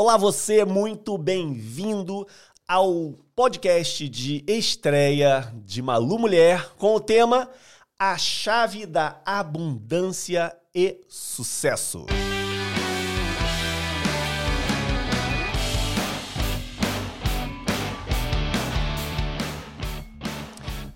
[0.00, 2.24] Olá, você, muito bem-vindo
[2.68, 7.50] ao podcast de estreia de Malu Mulher com o tema
[7.98, 12.06] A Chave da Abundância e Sucesso.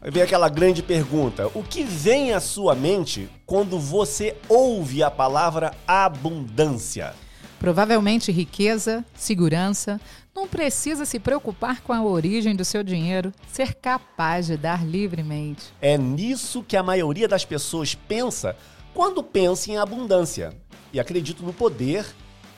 [0.01, 5.75] Vem aquela grande pergunta: o que vem à sua mente quando você ouve a palavra
[5.89, 7.21] abundância?
[7.63, 10.01] Provavelmente riqueza, segurança.
[10.35, 15.73] Não precisa se preocupar com a origem do seu dinheiro, ser capaz de dar livremente.
[15.81, 18.57] É nisso que a maioria das pessoas pensa
[18.93, 20.53] quando pensa em abundância.
[20.93, 22.05] E acredito no poder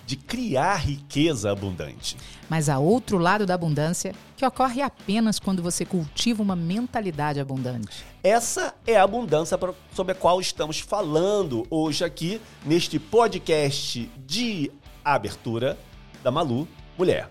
[0.07, 2.17] de criar riqueza abundante.
[2.49, 8.03] Mas há outro lado da abundância que ocorre apenas quando você cultiva uma mentalidade abundante.
[8.23, 9.59] Essa é a abundância
[9.93, 14.73] sobre a qual estamos falando hoje aqui neste podcast de
[15.05, 15.79] abertura
[16.23, 17.31] da Malu Mulher.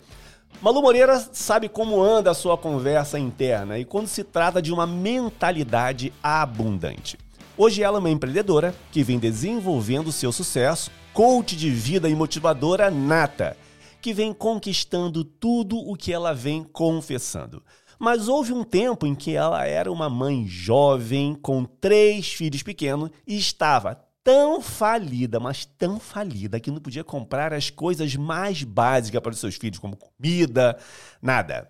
[0.61, 4.87] Malu Moreira sabe como anda a sua conversa interna e quando se trata de uma
[4.87, 7.17] mentalidade abundante.
[7.57, 12.89] Hoje ela é uma empreendedora que vem desenvolvendo seu sucesso, coach de vida e motivadora
[12.89, 13.57] nata,
[14.01, 17.61] que vem conquistando tudo o que ela vem confessando.
[17.99, 23.09] Mas houve um tempo em que ela era uma mãe jovem, com três filhos pequenos,
[23.25, 29.21] e estava tão falida, mas tão falida, que não podia comprar as coisas mais básicas
[29.21, 30.77] para os seus filhos, como comida,
[31.21, 31.69] nada.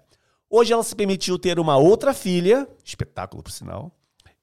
[0.49, 3.91] Hoje ela se permitiu ter uma outra filha, espetáculo por sinal,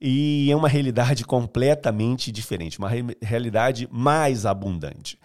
[0.00, 5.19] e é uma realidade completamente diferente, uma re realidade mais abundante.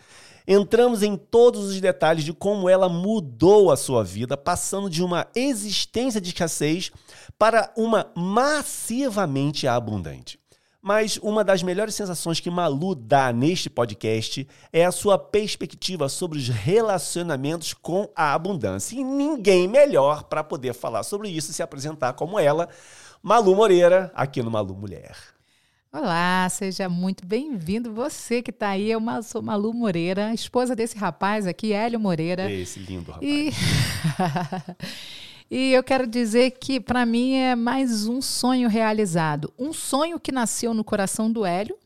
[0.47, 5.25] Entramos em todos os detalhes de como ela mudou a sua vida, passando de uma
[5.33, 6.91] existência de escassez
[7.39, 10.39] para uma massivamente abundante.
[10.85, 16.37] Mas uma das melhores sensações que Malu dá neste podcast é a sua perspectiva sobre
[16.37, 18.95] os relacionamentos com a abundância.
[18.95, 22.69] E ninguém melhor para poder falar sobre isso e se apresentar como ela,
[23.23, 25.17] Malu Moreira, aqui no Malu Mulher.
[25.91, 27.91] Olá, seja muito bem-vindo.
[27.91, 32.51] Você que está aí, eu sou Malu Moreira, esposa desse rapaz aqui, Hélio Moreira.
[32.51, 33.27] Esse lindo rapaz.
[33.27, 33.51] E...
[35.57, 39.53] E eu quero dizer que para mim é mais um sonho realizado.
[39.57, 41.77] Um sonho que nasceu no coração do Hélio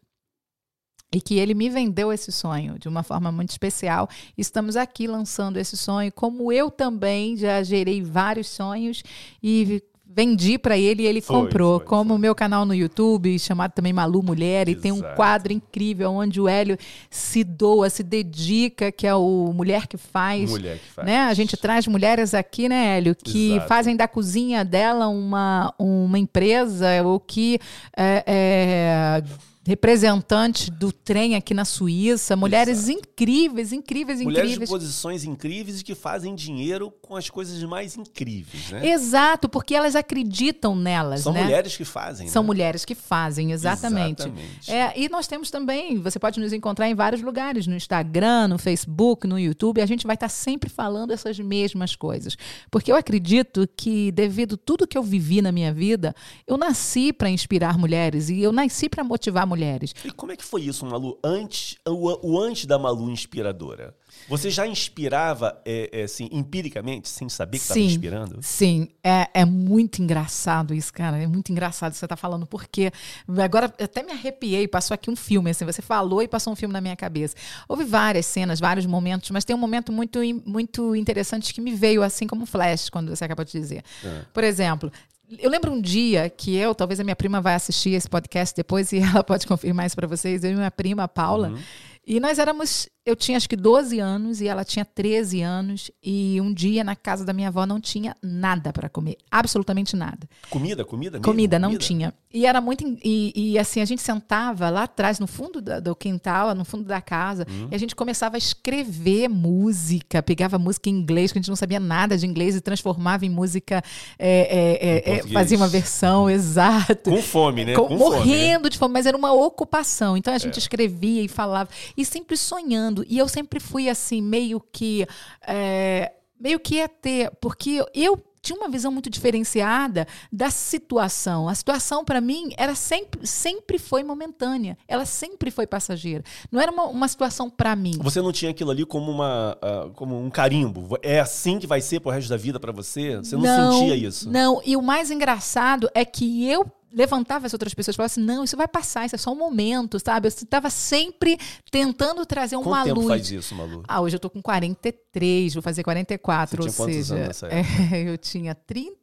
[1.13, 4.09] e que ele me vendeu esse sonho de uma forma muito especial.
[4.35, 9.03] Estamos aqui lançando esse sonho, como eu também já gerei vários sonhos
[9.41, 11.79] e vendi para ele e ele foi, comprou.
[11.79, 14.79] Foi, como o meu canal no YouTube, chamado também Malu Mulher, Exato.
[14.79, 16.77] e tem um quadro incrível onde o Hélio
[17.09, 20.49] se doa, se dedica, que é o Mulher que Faz.
[20.49, 21.05] Mulher que faz.
[21.05, 21.19] Né?
[21.19, 23.67] A gente traz mulheres aqui, né, Hélio, que Exato.
[23.67, 27.59] fazem da cozinha dela uma, uma empresa, ou que
[27.95, 29.23] é, é,
[29.69, 32.99] representante do trem aqui na Suíça, mulheres Exato.
[32.99, 34.57] incríveis, incríveis, mulheres incríveis.
[34.57, 38.89] Mulheres de posições incríveis e que fazem dinheiro com as coisas mais incríveis, né?
[38.89, 41.43] Exato, porque elas acreditam nelas, São né?
[41.43, 42.47] mulheres que fazem, São né?
[42.47, 44.23] mulheres que fazem, exatamente.
[44.23, 44.71] exatamente.
[44.71, 48.57] É, e nós temos também, você pode nos encontrar em vários lugares, no Instagram, no
[48.57, 52.35] Facebook, no YouTube, a gente vai estar sempre falando essas mesmas coisas.
[52.71, 56.15] Porque eu acredito que devido a tudo que eu vivi na minha vida,
[56.47, 59.93] eu nasci para inspirar mulheres e eu nasci para motivar mulheres mulheres.
[60.03, 61.19] E como é que foi isso, Malu?
[61.23, 63.93] Antes, o, o antes da Malu inspiradora?
[64.27, 68.39] Você já inspirava é, é, assim, empiricamente, sem saber que estava inspirando?
[68.41, 71.17] Sim, é, é muito engraçado isso, cara.
[71.17, 72.91] É muito engraçado você tá falando, porque
[73.37, 76.73] agora até me arrepiei, passou aqui um filme, assim, você falou e passou um filme
[76.73, 77.35] na minha cabeça.
[77.67, 82.01] Houve várias cenas, vários momentos, mas tem um momento muito, muito interessante que me veio
[82.01, 83.83] assim como um flash, quando você acabou de dizer.
[84.03, 84.21] É.
[84.33, 84.91] Por exemplo,
[85.37, 88.91] eu lembro um dia que eu, talvez a minha prima vai assistir esse podcast depois
[88.91, 91.59] e ela pode confirmar isso para vocês, eu e minha prima, Paula, uhum.
[92.05, 95.91] E nós éramos eu tinha acho que 12 anos e ela tinha 13 anos.
[96.03, 99.17] E um dia na casa da minha avó não tinha nada para comer.
[99.31, 100.29] Absolutamente nada.
[100.49, 101.25] Comida, comida mesmo?
[101.25, 101.83] Comida, não comida?
[101.83, 102.13] tinha.
[102.31, 102.85] E era muito.
[103.03, 106.83] E, e, assim, a gente sentava lá atrás, no fundo da, do quintal, no fundo
[106.83, 107.69] da casa, hum.
[107.71, 110.21] e a gente começava a escrever música.
[110.21, 113.29] Pegava música em inglês, que a gente não sabia nada de inglês, e transformava em
[113.29, 113.83] música.
[114.19, 117.09] É, é, é, fazia uma versão, exato.
[117.09, 117.73] Com fome, né?
[117.73, 118.69] Com, Com morrendo fome, né?
[118.69, 120.15] de fome, mas era uma ocupação.
[120.15, 120.59] Então a gente é.
[120.59, 121.69] escrevia e falava.
[121.99, 125.05] E sempre sonhando e eu sempre fui assim, meio que.
[125.45, 131.49] É, meio que ter Porque eu tinha uma visão muito diferenciada da situação.
[131.49, 134.77] A situação, para mim, era sempre, sempre foi momentânea.
[134.87, 136.23] Ela sempre foi passageira.
[136.49, 137.97] Não era uma, uma situação para mim.
[137.99, 140.97] Você não tinha aquilo ali como, uma, uh, como um carimbo.
[141.01, 143.17] É assim que vai ser pro resto da vida para você?
[143.17, 144.29] Você não, não sentia isso?
[144.29, 144.61] Não.
[144.65, 148.43] E o mais engraçado é que eu levantava as outras pessoas e falava assim: não,
[148.43, 150.27] isso vai passar, isso é só um momento, sabe?
[150.27, 151.37] Eu estava sempre
[151.71, 153.07] tentando trazer uma Quanto tempo luz.
[153.07, 153.83] faz isso, Malu?
[153.87, 157.63] Ah, hoje eu tô com 43, vou fazer 44, Você tinha seja, anos é,
[158.09, 158.97] eu tinha 30,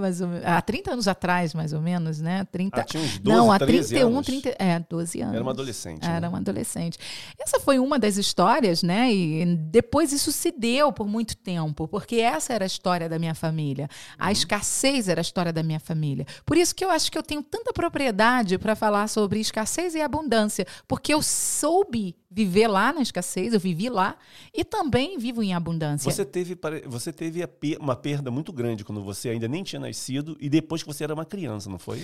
[0.00, 2.46] mais ou menos, ah, 30 anos atrás, mais ou menos, né?
[2.50, 2.80] 30.
[2.80, 4.26] Ah, tinha uns 12, não, há 13 31, anos.
[4.26, 5.34] 30, é, 12 anos.
[5.34, 6.04] Era uma adolescente.
[6.04, 6.28] Era né?
[6.28, 6.98] uma adolescente.
[7.38, 9.12] Essa foi uma das histórias, né?
[9.12, 13.34] E depois isso se deu por muito tempo, porque essa era a história da minha
[13.34, 13.88] família.
[14.18, 16.26] A escassez era a história da minha família.
[16.44, 20.00] Por isso que eu acho que eu tenho tanta propriedade para falar sobre escassez e
[20.00, 24.16] abundância, porque eu soube viver lá na escassez, eu vivi lá
[24.54, 26.10] e também vivo em abundância.
[26.10, 26.56] Você teve,
[26.86, 27.46] você teve
[27.80, 31.14] uma perda muito grande quando você ainda nem tinha nascido e depois que você era
[31.14, 32.02] uma criança, não foi?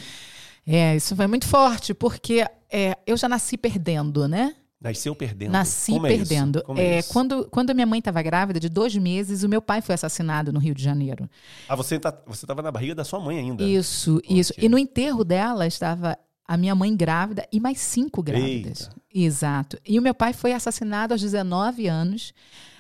[0.66, 4.54] É, isso foi muito forte, porque é, eu já nasci perdendo, né?
[4.82, 5.52] Nasceu perdendo.
[5.52, 6.64] Nasci Como é perdendo.
[6.76, 9.81] É É, quando, quando a minha mãe estava grávida, de dois meses, o meu pai
[9.81, 11.29] foi assassinado no Rio de Janeiro.
[11.69, 13.62] Ah, você tá, você estava na barriga da sua mãe ainda.
[13.62, 14.52] Isso, isso.
[14.58, 18.82] E no enterro dela estava a minha mãe grávida e mais cinco grávidas.
[18.82, 18.96] Eita.
[19.14, 19.79] Exato.
[19.87, 22.35] E o meu pai foi assassinado aos 19 anos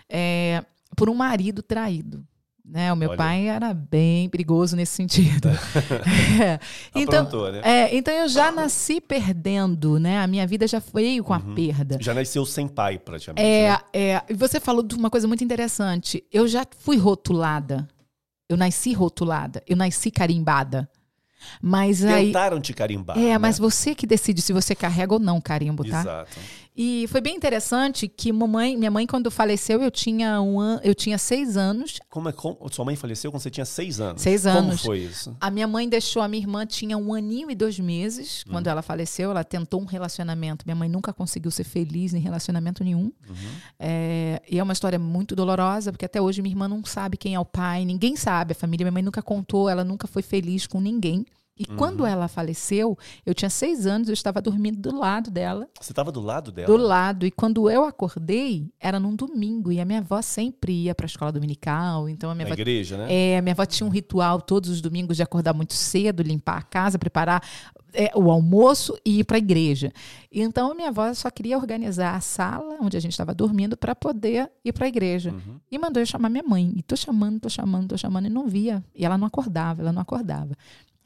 [0.08, 0.64] é,
[0.96, 2.26] por um marido traído.
[2.64, 2.92] Né?
[2.92, 3.16] O meu Olha.
[3.18, 5.48] pai era bem perigoso nesse sentido.
[5.48, 6.60] É.
[6.94, 7.60] Então, Aprontou, né?
[7.64, 10.20] é, então eu já nasci perdendo, né?
[10.22, 11.54] A minha vida já veio com a Uhum.
[11.54, 11.98] perda.
[12.00, 13.44] Já nasceu sem pai, praticamente.
[13.44, 13.78] É, né?
[13.92, 16.22] é, e você falou de uma coisa muito interessante.
[16.30, 17.88] Eu já fui rotulada.
[18.48, 19.62] Eu nasci rotulada.
[19.66, 20.88] Eu nasci carimbada.
[21.60, 22.26] Mas aí.
[22.26, 23.18] Tentaram te carimbar.
[23.18, 23.38] É, né?
[23.38, 26.00] mas você que decide se você carrega ou não carimbo, tá?
[26.00, 26.38] Exato.
[26.74, 30.80] E foi bem interessante que mamãe, minha mãe, quando faleceu, eu tinha um an...
[30.82, 31.98] eu tinha seis anos.
[32.08, 34.22] Como é como sua mãe faleceu quando você tinha seis anos?
[34.22, 34.80] Seis Como anos.
[34.80, 35.36] foi isso?
[35.38, 38.42] A minha mãe deixou a minha irmã, tinha um aninho e dois meses.
[38.46, 38.52] Uhum.
[38.52, 40.64] Quando ela faleceu, ela tentou um relacionamento.
[40.66, 43.12] Minha mãe nunca conseguiu ser feliz em relacionamento nenhum.
[43.28, 43.34] Uhum.
[43.78, 47.34] É, e é uma história muito dolorosa, porque até hoje minha irmã não sabe quem
[47.34, 50.66] é o pai, ninguém sabe, a família, minha mãe nunca contou, ela nunca foi feliz
[50.66, 51.26] com ninguém.
[51.58, 51.76] E Uhum.
[51.76, 52.96] quando ela faleceu,
[53.26, 56.66] eu tinha seis anos, eu estava dormindo do lado dela, Você estava do lado dela?
[56.66, 57.26] do lado.
[57.26, 61.08] E quando eu acordei, era num domingo, e a minha avó sempre ia para a
[61.08, 63.06] escola dominical, então a minha Na avó igreja, né?
[63.08, 66.62] é, minha avó tinha um ritual todos os domingos de acordar muito cedo, limpar a
[66.62, 67.42] casa, preparar
[67.92, 69.92] é, o almoço e ir para a igreja.
[70.32, 73.76] E então a minha avó só queria organizar a sala onde a gente estava dormindo
[73.76, 75.30] para poder ir para a igreja.
[75.30, 75.60] Uhum.
[75.70, 76.72] E mandou eu chamar minha mãe.
[76.74, 78.82] E tô chamando, tô chamando, tô chamando e não via.
[78.94, 80.56] E ela não acordava, ela não acordava.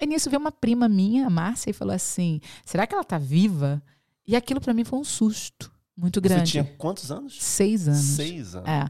[0.01, 3.19] E nisso veio uma prima minha, a Márcia, e falou assim: será que ela tá
[3.19, 3.83] viva?
[4.27, 6.43] E aquilo para mim foi um susto muito grande.
[6.43, 7.43] Você tinha quantos anos?
[7.43, 8.01] Seis anos.
[8.01, 8.69] Seis anos.
[8.69, 8.85] É.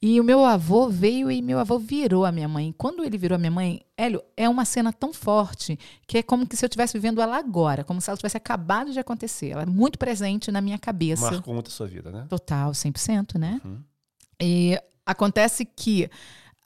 [0.00, 2.74] E o meu avô veio e meu avô virou a minha mãe.
[2.78, 6.46] Quando ele virou a minha mãe, Hélio, é uma cena tão forte que é como
[6.46, 9.50] que se eu estivesse vivendo ela agora, como se ela tivesse acabado de acontecer.
[9.50, 11.30] Ela é muito presente na minha cabeça.
[11.30, 12.24] Marcou muito a sua vida, né?
[12.26, 13.60] Total, 100%, né?
[13.62, 13.82] Uhum.
[14.40, 16.08] E acontece que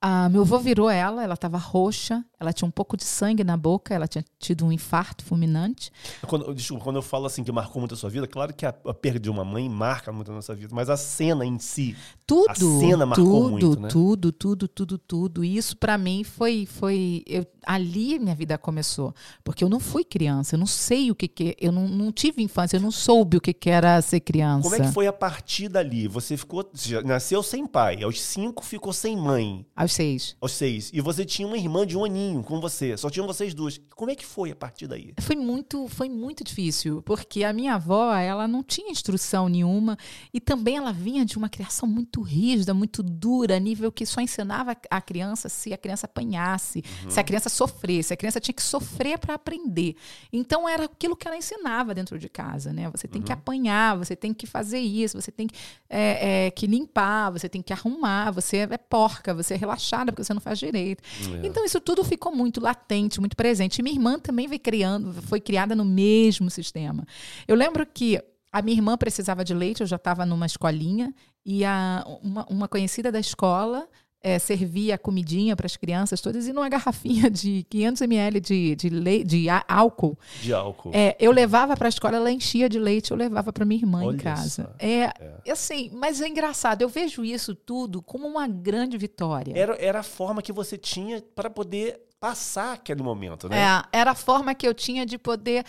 [0.01, 3.55] ah, meu avô virou ela, ela estava roxa, ela tinha um pouco de sangue na
[3.57, 5.93] boca, ela tinha tido um infarto fulminante.
[6.27, 8.71] Quando, desculpa, quando eu falo assim que marcou muito a sua vida, claro que a,
[8.87, 11.95] a perda de uma mãe marca muito a nossa vida, mas a cena em si,
[12.27, 13.89] Tudo, A cena marcou tudo, muito, né?
[13.89, 15.45] tudo, tudo, tudo, tudo.
[15.45, 19.15] E isso para mim foi, foi eu, ali minha vida começou,
[19.45, 22.43] porque eu não fui criança, eu não sei o que que, eu não, não tive
[22.43, 24.63] infância, eu não soube o que que era ser criança.
[24.63, 26.09] como é que foi a partir dali?
[26.09, 30.37] Você ficou, você nasceu sem pai, aos cinco ficou sem mãe, Aos seis.
[30.41, 33.55] aos seis, e você tinha uma irmã de um aninho com você, só tinham vocês
[33.55, 33.81] duas.
[33.95, 35.13] Como é que foi a partir daí?
[35.21, 39.97] Foi muito, foi muito difícil, porque a minha avó, ela não tinha instrução nenhuma
[40.33, 44.21] e também ela vinha de uma criação muito rígida, muito dura, a nível que só
[44.21, 48.63] ensinava a criança se a criança apanhasse, se a criança sofresse, a criança tinha que
[48.63, 49.97] sofrer para aprender.
[50.33, 52.91] Então era aquilo que ela ensinava dentro de casa, né?
[52.91, 55.55] Você tem que apanhar, você tem que fazer isso, você tem que,
[55.89, 60.25] é, é, que limpar, você tem que arrumar, você é porca, você é relaxada porque
[60.25, 61.03] você não faz direito.
[61.43, 61.47] É.
[61.47, 63.79] Então isso tudo ficou muito latente, muito presente.
[63.79, 67.07] E minha irmã também veio criando, foi criada no mesmo sistema.
[67.49, 68.21] Eu lembro que
[68.53, 71.15] a minha irmã precisava de leite, eu já estava numa escolinha,
[71.47, 73.89] e a, uma, uma conhecida da escola
[74.23, 78.89] eh, servia comidinha para as crianças todas, e numa garrafinha de 500 ml de, de,
[78.91, 80.91] le, de álcool, De álcool.
[80.93, 84.05] é, eu levava para a escola, ela enchia de leite, eu levava para minha irmã
[84.05, 84.65] Olha em casa.
[84.65, 84.85] só.
[84.85, 85.13] É,
[85.51, 89.53] assim, mas é engraçado, eu vejo isso tudo como uma grande vitória.
[89.57, 93.59] Era, era a forma que você tinha para poder passar aquele momento, né?
[93.59, 95.65] É, era a forma que eu tinha de poder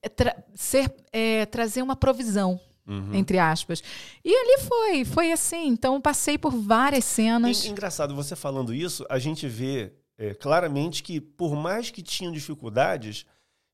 [0.00, 3.12] eh, tra- ser, eh, trazer uma provisão, Uhum.
[3.14, 3.82] entre aspas.
[4.24, 5.66] E ali foi, foi assim.
[5.66, 7.64] Então, passei por várias cenas.
[7.64, 12.32] En- Engraçado, você falando isso, a gente vê é, claramente que, por mais que tinham
[12.32, 13.26] dificuldades,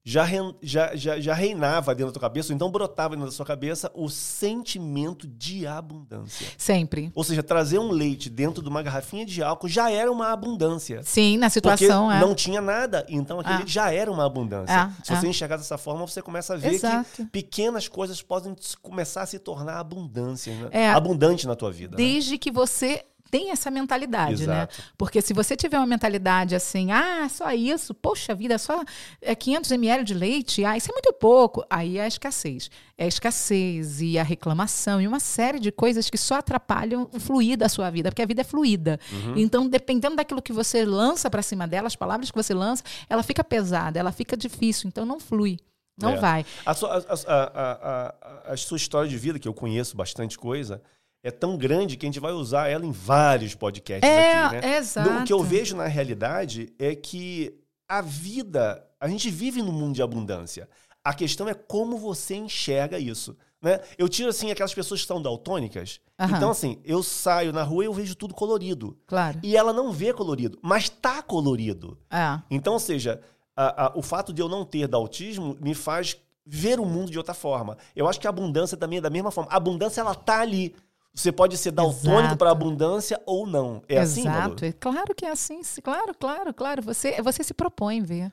[0.05, 0.27] já,
[0.63, 3.91] já, já, já reinava dentro da tua cabeça, ou então brotava dentro da sua cabeça
[3.95, 6.47] o sentimento de abundância.
[6.59, 7.11] Sempre.
[7.15, 11.03] Ou seja, trazer um leite dentro de uma garrafinha de álcool já era uma abundância.
[11.05, 12.21] Sim, na Porque situação é.
[12.21, 13.59] não tinha nada, então aquele Ah.
[13.59, 14.73] leite já era uma abundância.
[14.99, 15.17] É, Se é.
[15.17, 17.09] você enxergar dessa forma, você começa a ver Exato.
[17.15, 20.69] que pequenas coisas podem começar a se tornar abundância, né?
[20.73, 20.91] É.
[20.91, 21.97] abundante na tua vida.
[21.97, 22.03] né?
[22.03, 24.69] Desde que você tem essa mentalidade, né?
[24.71, 24.83] Exato.
[24.99, 28.85] Porque se você tiver uma mentalidade assim, ah, só isso, poxa vida, só
[29.23, 31.65] é 500 ml de leite, ah, isso é muito pouco.
[31.71, 32.71] Aí é a escassez.
[32.99, 37.19] É a escassez e a reclamação e uma série de coisas que só atrapalham o
[37.19, 39.01] fluir da sua vida, porque a vida é fluida.
[39.11, 39.35] Uhum.
[39.39, 43.23] Então, dependendo daquilo que você lança para cima dela, as palavras que você lança, ela
[43.23, 45.59] fica pesada, ela fica difícil, então não flui.
[45.99, 46.17] Não É.
[46.17, 46.47] vai.
[46.67, 48.15] A sua, a-
[48.47, 50.83] a- a sua história de vida, que eu conheço bastante coisa,
[51.23, 54.77] é tão grande que a gente vai usar ela em vários podcasts É, aqui, né?
[54.79, 55.11] exato.
[55.11, 57.55] No- O que eu vejo na realidade é que
[57.89, 60.69] a vida, a gente vive num mundo de abundância.
[61.05, 63.37] A questão é como você enxerga isso.
[63.61, 63.79] Né?
[63.97, 66.01] Eu tiro assim aquelas pessoas que são daltônicas.
[66.19, 66.37] Aham.
[66.37, 68.99] Então, assim, eu saio na rua e eu vejo tudo colorido.
[69.07, 69.39] Claro.
[69.43, 71.97] E ela não vê colorido, mas tá colorido.
[72.11, 72.41] É.
[72.51, 73.21] Então, ou seja,
[73.57, 77.19] a- a- o fato de eu não ter autismo me faz ver o mundo de
[77.19, 77.77] outra forma.
[77.95, 79.49] Eu acho que a abundância também é da mesma forma.
[79.53, 80.75] A abundância, ela tá ali.
[81.15, 82.37] Você pode ser daltônico Exato.
[82.37, 83.83] para abundância ou não.
[83.87, 84.55] É assim, Malu?
[84.55, 86.83] Exato, é claro que é assim, sim, claro, claro, claro.
[86.83, 88.33] Você, você se propõe ver.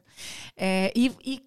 [0.56, 1.44] É, e, e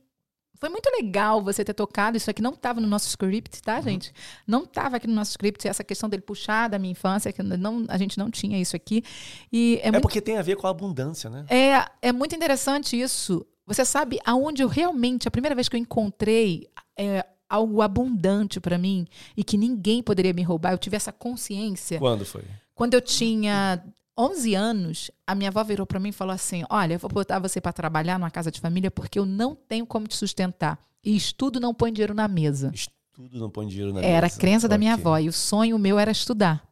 [0.62, 2.16] foi muito legal você ter tocado.
[2.16, 4.12] Isso aqui não estava no nosso script, tá, gente?
[4.46, 5.66] Não estava aqui no nosso script.
[5.66, 9.02] Essa questão dele puxar da minha infância, que não, a gente não tinha isso aqui.
[9.50, 11.46] E é, É muito, porque tem a ver com a abundância, né?
[11.48, 13.44] é, é muito interessante isso.
[13.66, 18.78] Você sabe aonde eu realmente, a primeira vez que eu encontrei é, algo abundante para
[18.78, 19.06] mim
[19.36, 21.98] e que ninguém poderia me roubar, eu tive essa consciência.
[21.98, 22.42] Quando foi?
[22.74, 23.84] Quando eu tinha
[24.18, 27.38] 11 anos, a minha avó virou para mim e falou assim: Olha, eu vou botar
[27.38, 30.78] você para trabalhar numa casa de família porque eu não tenho como te sustentar.
[31.04, 32.70] E estudo não põe dinheiro na mesa.
[32.72, 34.40] Estudo não põe dinheiro na Era a mesa.
[34.40, 35.18] crença da minha avó.
[35.18, 36.66] E o sonho meu era estudar.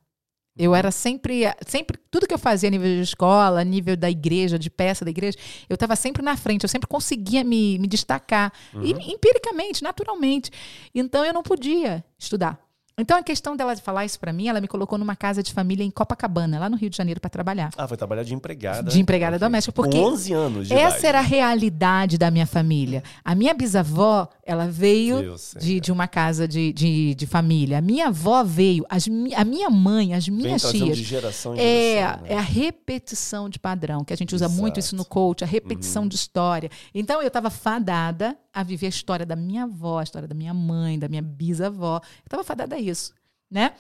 [0.63, 4.11] Eu era sempre, sempre, tudo que eu fazia a nível de escola, a nível da
[4.11, 7.89] igreja, de peça da igreja, eu estava sempre na frente, eu sempre conseguia me, me
[7.89, 8.53] destacar,
[8.83, 10.51] e, empiricamente, naturalmente.
[10.95, 12.61] Então eu não podia estudar.
[13.01, 15.53] Então a questão dela de falar isso para mim, ela me colocou numa casa de
[15.53, 17.71] família em Copacabana, lá no Rio de Janeiro, para trabalhar.
[17.77, 18.91] Ah, foi trabalhar de empregada.
[18.91, 19.47] De empregada Ok.
[19.47, 21.07] doméstica, porque Com 11 anos de Essa idade.
[21.07, 23.03] era a realidade da minha família.
[23.25, 27.79] A minha bisavó, ela veio de, de uma casa de, de, de família.
[27.79, 30.97] A minha avó veio, as, a minha mãe, as minhas tias.
[30.97, 32.29] de geração em É, geração, né?
[32.35, 34.55] é a repetição de padrão, que a gente usa Exato.
[34.57, 34.61] Uhum.
[34.63, 36.71] muito isso no coach, a repetição de história.
[36.95, 40.55] Então eu estava fadada a viver a história da minha avó, a história da minha
[40.55, 41.97] mãe, da minha bisavó.
[41.97, 43.15] Eu estava fadada a isso,
[43.51, 43.75] né?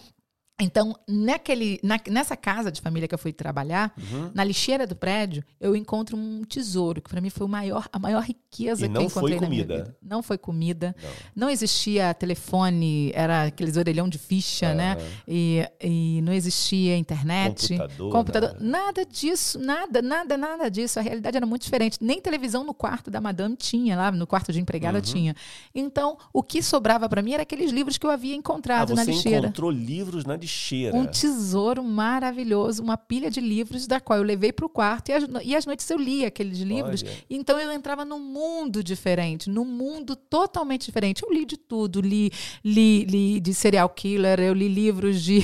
[0.60, 4.30] Então, naquele, na- nessa casa de família que eu fui trabalhar, Uhum.
[4.34, 8.22] na lixeira do prédio, eu encontro um tesouro, que para mim foi maior, a maior
[8.22, 9.84] riqueza E que eu encontrei foi na minha comida.
[9.84, 9.96] vida.
[10.02, 10.94] Não foi comida.
[11.02, 11.10] Não.
[11.46, 14.96] Não existia telefone, era aqueles orelhão de ficha, né?
[15.26, 17.68] E, e não existia internet.
[17.78, 18.56] Computador, computador.
[18.60, 18.80] nada.
[18.90, 20.98] Nada disso, nada, nada, nada disso.
[20.98, 21.98] A realidade era muito diferente.
[22.00, 25.02] Nem televisão no quarto da madame tinha, lá no quarto de empregada Uhum.
[25.04, 25.36] tinha.
[25.74, 29.04] Então, o que sobrava para mim era aqueles livros que eu havia Ah, encontrado na
[29.04, 29.38] você lixeira.
[29.46, 30.49] encontrou livros na lixeira.
[30.96, 35.12] Um tesouro maravilhoso, uma pilha de livros, da qual eu levei para o quarto e
[35.12, 37.02] as, e às noites eu lia aqueles livros.
[37.02, 37.12] Olha.
[37.28, 41.22] Então eu entrava num mundo diferente, num mundo totalmente diferente.
[41.22, 42.30] Eu li de tudo, li,
[42.64, 45.40] li, li de serial killer, eu li livros de,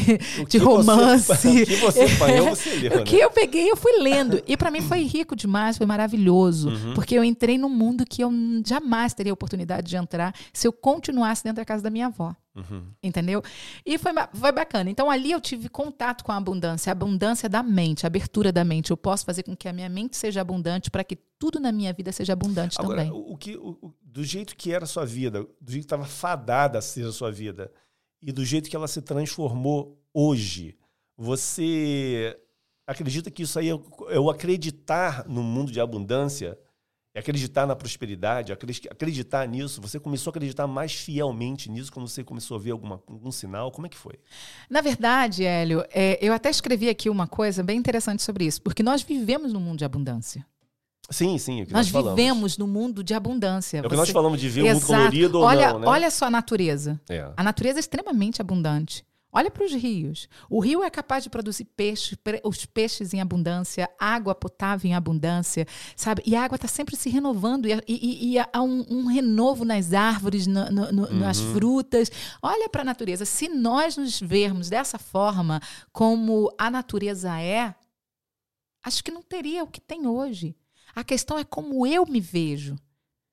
[0.49, 1.27] de romance.
[1.27, 3.25] Você, o que você apanhou, você leu, O que né?
[3.25, 4.43] eu peguei, eu fui lendo.
[4.47, 6.69] E para mim foi rico demais, foi maravilhoso.
[6.69, 6.95] Uhum.
[6.95, 8.33] Porque eu entrei num mundo que eu
[8.67, 12.35] jamais teria oportunidade de entrar se eu continuasse dentro da casa da minha avó.
[12.57, 12.87] Uhum.
[13.03, 13.43] Entendeu?
[13.85, 14.89] E foi, foi bacana.
[14.91, 18.65] Então ali eu tive contato com a abundância, a abundância da mente, a abertura da
[18.65, 18.91] mente.
[18.91, 21.93] Eu posso fazer com que a minha mente seja abundante para que tudo na minha
[21.93, 23.13] vida seja abundante Agora, também.
[23.13, 26.05] o que, o- o- do jeito que era a sua vida, do jeito que estava
[26.07, 27.71] fadada a ser a sua vida,
[28.23, 30.75] e do jeito que ela se transformou hoje,
[31.17, 32.39] você
[32.87, 33.79] acredita que isso aí é,
[34.15, 36.59] é o acreditar no mundo de abundância,
[37.17, 39.81] é acreditar na prosperidade, acredi- acreditar nisso?
[39.81, 43.71] Você começou a acreditar mais fielmente nisso quando você começou a ver alguma, algum sinal?
[43.73, 44.17] Como é que foi?
[44.69, 48.83] Na verdade, Hélio, é, eu até escrevi aqui uma coisa bem interessante sobre isso, porque
[48.83, 50.45] nós vivemos num mundo de abundância.
[51.09, 52.17] Sim, sim, é o que nós nós, falamos.
[52.21, 53.79] vivemos num mundo de abundância.
[53.79, 54.93] É o que nós falamos de ver o mundo Exato.
[54.93, 55.87] colorido ou olha, não, né?
[55.87, 57.01] Olha só a natureza.
[57.09, 57.31] É.
[57.35, 59.07] A natureza é extremamente abundante.
[59.39, 60.29] Olha para os rios.
[60.49, 64.95] O rio é capaz de produzir peixe, pre- os peixes em abundância, água potável em
[64.95, 66.23] abundância, sabe?
[66.25, 69.93] E a água está sempre se renovando e, e- e- há um, um renovo nas
[69.93, 71.53] árvores, no- no- no- nas Uhum.
[71.53, 72.11] frutas.
[72.41, 73.27] Olha para a natureza.
[73.27, 75.61] Se nós nos vermos dessa forma,
[75.93, 77.75] como a natureza é,
[78.83, 80.57] acho que não teria o que tem hoje.
[80.95, 82.75] A questão é como eu me vejo.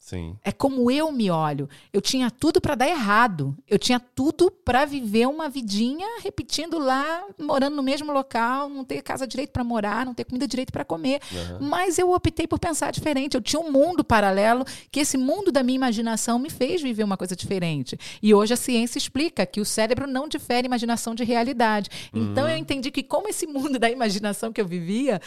[0.03, 0.36] Sim.
[0.43, 1.69] É como eu me olho.
[1.93, 3.55] Eu tinha tudo para dar errado.
[3.65, 9.01] Eu tinha tudo para viver uma vidinha repetindo lá, morando no mesmo local, não ter
[9.01, 11.22] casa direito para morar, não ter comida direito para comer.
[11.31, 11.69] Uhum.
[11.69, 13.36] Mas eu optei por pensar diferente.
[13.36, 17.15] Eu tinha um mundo paralelo que esse mundo da minha imaginação me fez viver uma
[17.15, 17.98] coisa diferente.
[18.22, 21.89] E hoje a ciência explica que o cérebro não difere imaginação de realidade.
[22.13, 25.22] Então eu entendi que como esse mundo da imaginação que eu vivia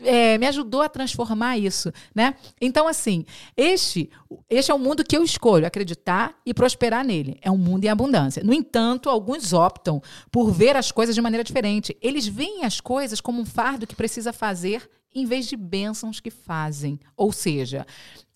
[0.00, 2.34] é, me ajudou a transformar isso, né?
[2.60, 3.24] Então assim,
[3.56, 4.10] este
[4.50, 7.38] este é o mundo que eu escolho acreditar e prosperar nele.
[7.40, 8.42] É um mundo em abundância.
[8.42, 11.96] No entanto, alguns optam por ver as coisas de maneira diferente.
[12.00, 16.30] Eles veem as coisas como um fardo que precisa fazer em vez de bênçãos que
[16.30, 16.98] fazem.
[17.16, 17.86] Ou seja,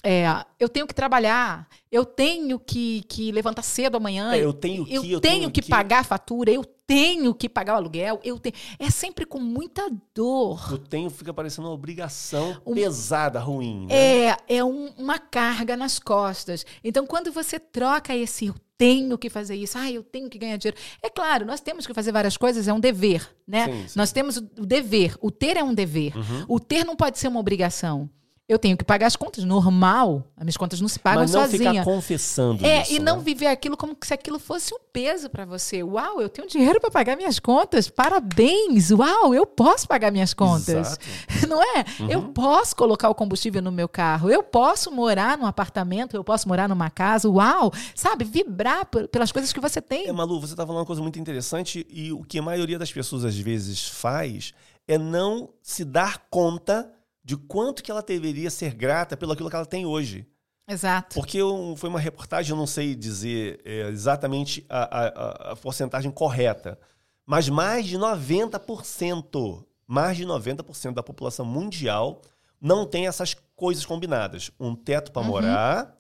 [0.03, 0.27] é,
[0.61, 4.33] eu tenho que trabalhar, eu tenho que, que levantar cedo amanhã.
[4.33, 5.69] É, eu tenho que, eu, eu tenho, tenho que, que.
[5.69, 8.55] pagar a fatura, eu tenho que pagar o aluguel, eu tenho.
[8.79, 10.69] É sempre com muita dor.
[10.71, 13.87] Eu tenho, fica parecendo uma obrigação Um- pesada, ruim.
[13.87, 14.27] Né?
[14.29, 16.65] É, é um- uma carga nas costas.
[16.83, 20.57] Então, quando você troca esse eu tenho que fazer isso, ah, eu tenho que ganhar
[20.57, 20.79] dinheiro.
[21.03, 23.65] É claro, nós temos que fazer várias coisas, é um dever, né?
[23.67, 23.99] Sim, sim.
[23.99, 25.17] Nós temos o o dever.
[25.21, 26.17] O ter é um dever.
[26.17, 26.45] Uhum.
[26.49, 28.09] O ter não pode ser uma obrigação.
[28.49, 30.25] Eu tenho que pagar as contas, normal.
[30.35, 31.71] As minhas contas não se pagam Mas não sozinha.
[31.71, 32.95] ficar confessando É, isso.
[32.95, 33.23] e não né?
[33.23, 35.83] viver aquilo como se aquilo fosse um peso para você.
[35.83, 37.91] Uau, eu tenho dinheiro para pagar minhas contas.
[37.91, 38.91] Parabéns.
[38.91, 40.69] Uau, eu posso pagar minhas contas.
[40.99, 41.07] Exato.
[41.47, 41.85] Não é?
[42.01, 42.09] Uhum.
[42.11, 44.31] Eu posso colocar o combustível no meu carro.
[44.31, 47.29] Eu posso morar num apartamento, eu posso morar numa casa.
[47.29, 48.25] Uau, sabe?
[48.25, 50.07] Vibrar pelas coisas que você tem.
[50.09, 52.91] É, Malu, você está falando uma coisa muito interessante e o que a maioria das
[52.91, 54.55] pessoas às vezes faz
[54.87, 56.91] é não se dar conta
[57.29, 60.27] de quanto que ela deveria ser grata pelo aquilo que ela tem hoje.
[60.67, 61.15] Exato.
[61.15, 66.11] Porque eu- foi uma reportagem, eu não sei dizer é, exatamente a, a- a- porcentagem
[66.11, 66.79] correta,
[67.27, 72.23] mas mais de 90%, mais de 90% da população mundial
[72.59, 74.51] não tem essas coisas combinadas.
[74.59, 75.29] Um teto para Uhum.
[75.29, 75.99] morar,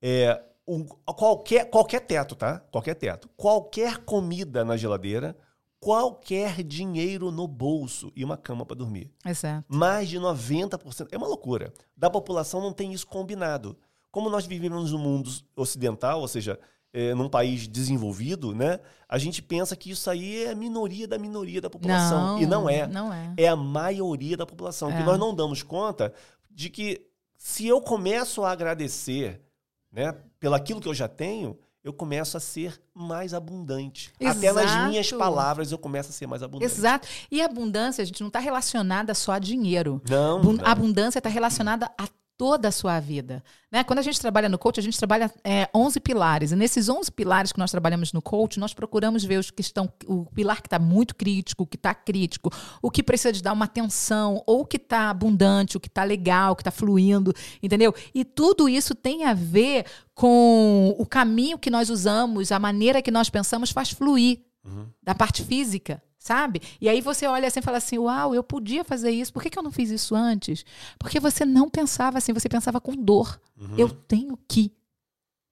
[0.00, 2.60] é, um- qualquer, qualquer teto, tá?
[2.70, 3.28] Qualquer teto.
[3.36, 5.36] Qualquer comida na geladeira,
[5.82, 9.10] qualquer dinheiro no bolso e uma cama para dormir.
[9.26, 9.64] Exato.
[9.68, 11.08] Mais de 90%.
[11.10, 11.74] É uma loucura.
[11.96, 13.76] Da população não tem isso combinado.
[14.08, 16.56] Como nós vivemos no mundo ocidental, ou seja,
[16.92, 18.78] é, num país desenvolvido, né?
[19.08, 22.34] A gente pensa que isso aí é a minoria da minoria da população.
[22.34, 22.86] Não, e não é.
[22.86, 23.34] Não é.
[23.36, 24.88] É a maioria da população.
[24.88, 24.98] É.
[24.98, 26.14] Que nós não damos conta
[26.48, 27.04] de que
[27.36, 29.42] se eu começo a agradecer
[29.90, 34.12] né, pelo aquilo que eu já tenho, eu começo a ser mais abundante.
[34.16, 34.88] Até nas Exato.
[34.88, 36.72] minhas palavras eu começo a ser mais abundante.
[36.72, 37.08] Exato.
[37.30, 40.00] E abundância, a gente não está relacionada só a dinheiro.
[40.08, 40.64] Não, não.
[40.64, 43.42] A abundância está relacionada a toda a sua vida.
[43.70, 43.84] Né?
[43.84, 46.52] Quando a gente trabalha no coach, a gente trabalha é, 11 pilares.
[46.52, 49.92] E nesses 11 pilares que nós trabalhamos no coach, nós procuramos ver os que estão.
[50.06, 53.52] O pilar que está muito crítico, o que está crítico, o que precisa de dar
[53.52, 57.32] uma atenção, ou o que está abundante, o que está legal, o que está fluindo,
[57.62, 57.94] entendeu?
[58.14, 63.10] E tudo isso tem a ver com o caminho que nós usamos, a maneira que
[63.10, 64.86] nós pensamos faz fluir Uhum.
[65.02, 66.62] da parte física, sabe?
[66.80, 69.50] E aí você olha assim e fala assim: Uau, eu podia fazer isso, por que,
[69.50, 70.64] que eu não fiz isso antes?
[70.98, 73.40] Porque você não pensava assim, você pensava com dor.
[73.58, 73.74] Uhum.
[73.76, 74.72] Eu tenho que.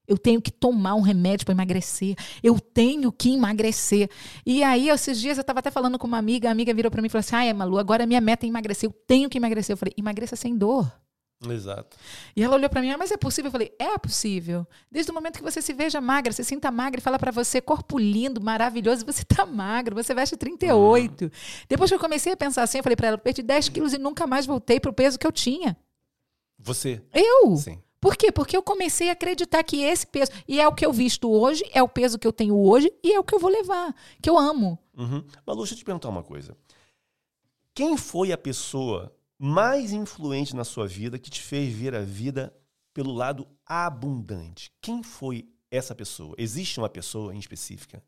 [0.07, 2.17] Eu tenho que tomar um remédio para emagrecer.
[2.43, 4.11] Eu tenho que emagrecer.
[4.45, 7.01] E aí, esses dias, eu estava até falando com uma amiga, a amiga virou para
[7.01, 8.89] mim e falou assim: Ai, Malu, agora a minha meta é emagrecer.
[8.89, 9.75] Eu tenho que emagrecer.
[9.75, 10.91] Eu falei: emagreça sem dor.
[11.48, 11.96] Exato.
[12.37, 13.48] E ela olhou pra mim, ah, mas é possível?
[13.48, 14.66] Eu falei, é possível.
[14.90, 17.61] Desde o momento que você se veja magra, se sinta magra e fala pra você,
[17.61, 21.31] corpo lindo, maravilhoso, você tá magro, você veste 38.
[21.68, 23.98] Depois que eu comecei a pensar assim, eu falei pra ela, perdi 10 quilos e
[23.98, 25.76] nunca mais voltei pro peso que eu tinha.
[26.59, 27.03] Você.
[27.14, 27.57] Eu?
[27.57, 27.83] Sim.
[28.00, 28.33] Por quê?
[28.33, 31.62] Porque eu comecei a acreditar que esse peso, e é o que eu visto hoje,
[31.72, 34.29] é o peso que eu tenho hoje e é o que eu vou levar, que
[34.29, 34.79] eu amo.
[34.96, 35.22] Uhum.
[35.46, 36.57] Malu, deixa eu te perguntar uma coisa.
[37.74, 42.55] Quem foi a pessoa mais influente na sua vida que te fez ver a vida
[42.92, 44.70] pelo lado abundante?
[44.83, 46.35] Quem foi essa pessoa?
[46.37, 48.03] Existe uma pessoa em específica?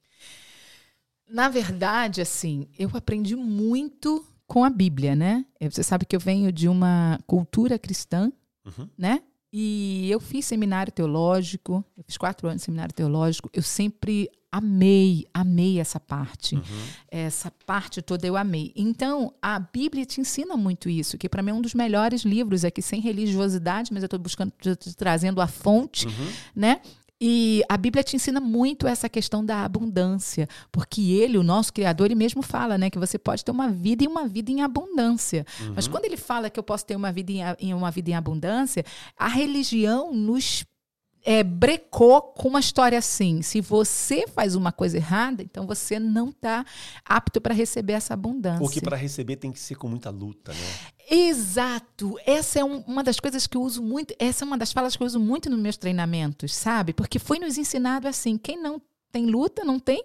[1.27, 5.47] Na verdade, assim, eu aprendi muito com a Bíblia, né?
[5.59, 8.31] Você sabe que eu venho de uma cultura cristã,
[8.67, 8.89] Uhum.
[8.99, 9.23] né?
[9.51, 13.49] E eu fiz seminário teológico, eu fiz quatro anos de seminário teológico.
[13.55, 16.55] Eu sempre amei, amei essa parte.
[16.57, 16.63] Uhum.
[17.11, 18.71] Essa parte toda eu amei.
[18.77, 22.63] Então, a Bíblia te ensina muito isso, que para mim é um dos melhores livros
[22.65, 26.29] aqui, sem religiosidade, mas eu estou buscando, tô trazendo a fonte, Uhum.
[26.55, 26.81] né?
[27.25, 32.07] E a Bíblia te ensina muito essa questão da abundância, porque ele, o nosso Criador,
[32.07, 35.47] ele mesmo fala, né, que você pode ter uma vida e uma vida em abundância.
[35.73, 38.15] Mas quando ele fala que eu posso ter uma vida em, em uma vida em
[38.15, 38.85] abundância,
[39.17, 40.65] a religião nos
[41.25, 43.43] é, brecou com uma história assim.
[43.43, 46.65] Se você faz uma coisa errada, então você não está
[47.05, 48.61] apto para receber essa abundância.
[48.61, 50.93] Porque para receber tem que ser com muita luta, né?
[51.11, 52.17] Exato.
[52.27, 54.15] Essa é um, uma das coisas que eu uso muito.
[54.19, 56.93] Essa é uma das falas que eu uso muito nos meus treinamentos, sabe?
[56.93, 58.81] Porque foi nos ensinado assim: quem não
[59.11, 60.03] tem luta, não tem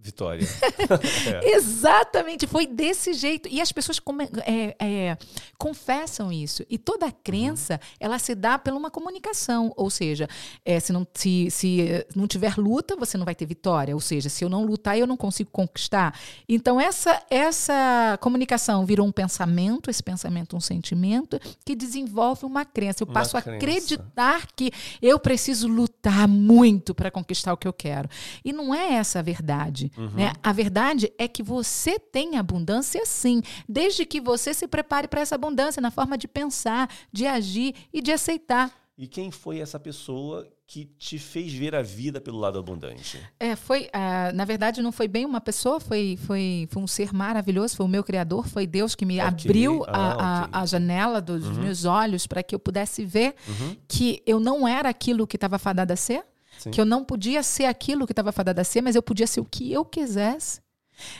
[0.00, 0.46] Vitória.
[1.42, 1.56] é.
[1.56, 3.48] Exatamente, foi desse jeito.
[3.48, 5.18] E as pessoas come, é, é,
[5.58, 6.64] confessam isso.
[6.70, 7.96] E toda crença, uhum.
[7.98, 9.72] ela se dá pela uma comunicação.
[9.76, 10.28] Ou seja,
[10.64, 13.92] é, se, não, se, se não tiver luta, você não vai ter vitória.
[13.92, 16.16] Ou seja, se eu não lutar, eu não consigo conquistar.
[16.48, 23.02] Então, essa, essa comunicação virou um pensamento, esse pensamento um sentimento, que desenvolve uma crença.
[23.02, 24.70] Eu passo a acreditar que
[25.02, 28.08] eu preciso lutar muito para conquistar o que eu quero.
[28.44, 29.87] E não é essa a verdade.
[29.96, 30.10] Uhum.
[30.10, 30.32] Né?
[30.42, 35.34] A verdade é que você tem abundância sim, desde que você se prepare para essa
[35.34, 38.72] abundância na forma de pensar, de agir e de aceitar.
[38.98, 43.18] E quem foi essa pessoa que te fez ver a vida pelo lado abundante?
[43.38, 47.14] É, foi, uh, na verdade, não foi bem uma pessoa, foi, foi, foi um ser
[47.14, 49.28] maravilhoso, foi o meu criador, foi Deus que me okay.
[49.28, 50.50] abriu ah, a, okay.
[50.52, 51.54] a, a, janela dos uhum.
[51.54, 53.76] meus olhos para que eu pudesse ver uhum.
[53.86, 56.24] que eu não era aquilo que estava fadada a ser.
[56.58, 56.70] Sim.
[56.70, 59.40] Que eu não podia ser aquilo que estava fadada a ser, mas eu podia ser
[59.40, 60.60] o que eu quisesse.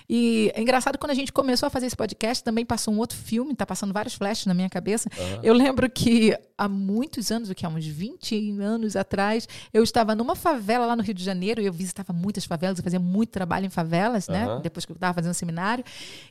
[0.09, 3.17] E é engraçado quando a gente começou a fazer esse podcast, também passou um outro
[3.17, 5.09] filme, tá passando vários flashes na minha cabeça.
[5.17, 5.41] Uhum.
[5.43, 10.15] Eu lembro que há muitos anos, o que há uns 20 anos atrás, eu estava
[10.15, 13.67] numa favela lá no Rio de Janeiro, eu visitava muitas favelas, eu fazia muito trabalho
[13.67, 14.35] em favelas, uhum.
[14.35, 14.61] né?
[14.63, 15.85] Depois que eu estava fazendo seminário.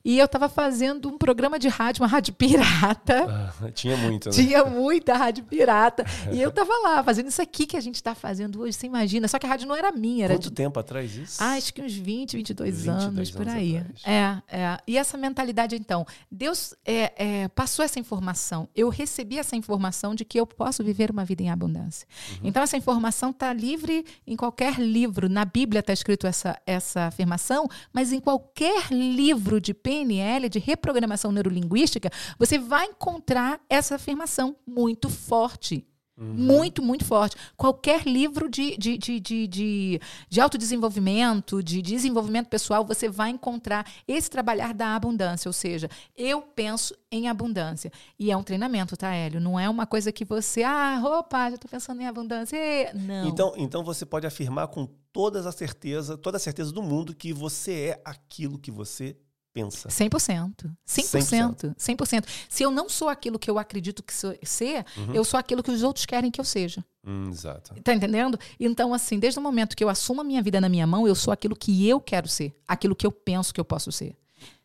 [0.03, 3.25] E eu estava fazendo um programa de rádio, uma rádio pirata.
[3.37, 4.35] Ah, tinha muito, né?
[4.35, 6.03] Tinha muita rádio pirata.
[6.31, 9.27] e eu estava lá, fazendo isso aqui que a gente está fazendo hoje, você imagina.
[9.27, 10.25] Só que a rádio não era minha.
[10.25, 10.55] Era Quanto de...
[10.55, 11.41] tempo atrás isso?
[11.41, 13.83] Ah, acho que uns 20, 22, 22 anos por aí.
[14.05, 14.77] É, é.
[14.87, 18.67] E essa mentalidade, então, Deus é, é, passou essa informação.
[18.75, 22.07] Eu recebi essa informação de que eu posso viver uma vida em abundância.
[22.31, 22.39] Uhum.
[22.43, 25.29] Então, essa informação está livre em qualquer livro.
[25.29, 31.31] Na Bíblia está escrito essa, essa afirmação, mas em qualquer livro de PNL, de reprogramação
[31.31, 35.85] neurolinguística, você vai encontrar essa afirmação muito forte.
[36.17, 36.33] Uhum.
[36.33, 37.35] Muito, muito forte.
[37.55, 43.85] Qualquer livro de, de, de, de, de, de autodesenvolvimento, de desenvolvimento pessoal, você vai encontrar
[44.07, 45.47] esse trabalhar da abundância.
[45.47, 47.91] Ou seja, eu penso em abundância.
[48.17, 49.39] E é um treinamento, tá, Hélio?
[49.39, 52.57] Não é uma coisa que você, ah, opa, já estou pensando em abundância.
[52.95, 53.27] Não.
[53.27, 57.31] Então, então você pode afirmar com toda a certeza, toda a certeza do mundo que
[57.31, 59.15] você é aquilo que você
[59.57, 59.89] pensa.
[59.89, 60.71] 100%.
[60.87, 61.75] 100%.
[61.75, 62.25] 100%.
[62.49, 65.13] Se eu não sou aquilo que eu acredito que sou, ser, uhum.
[65.13, 66.83] eu sou aquilo que os outros querem que eu seja.
[67.05, 67.73] Hum, exato.
[67.81, 68.37] Tá entendendo?
[68.59, 71.15] Então, assim, desde o momento que eu assumo a minha vida na minha mão, eu
[71.15, 74.15] sou aquilo que eu quero ser, aquilo que eu penso que eu posso ser.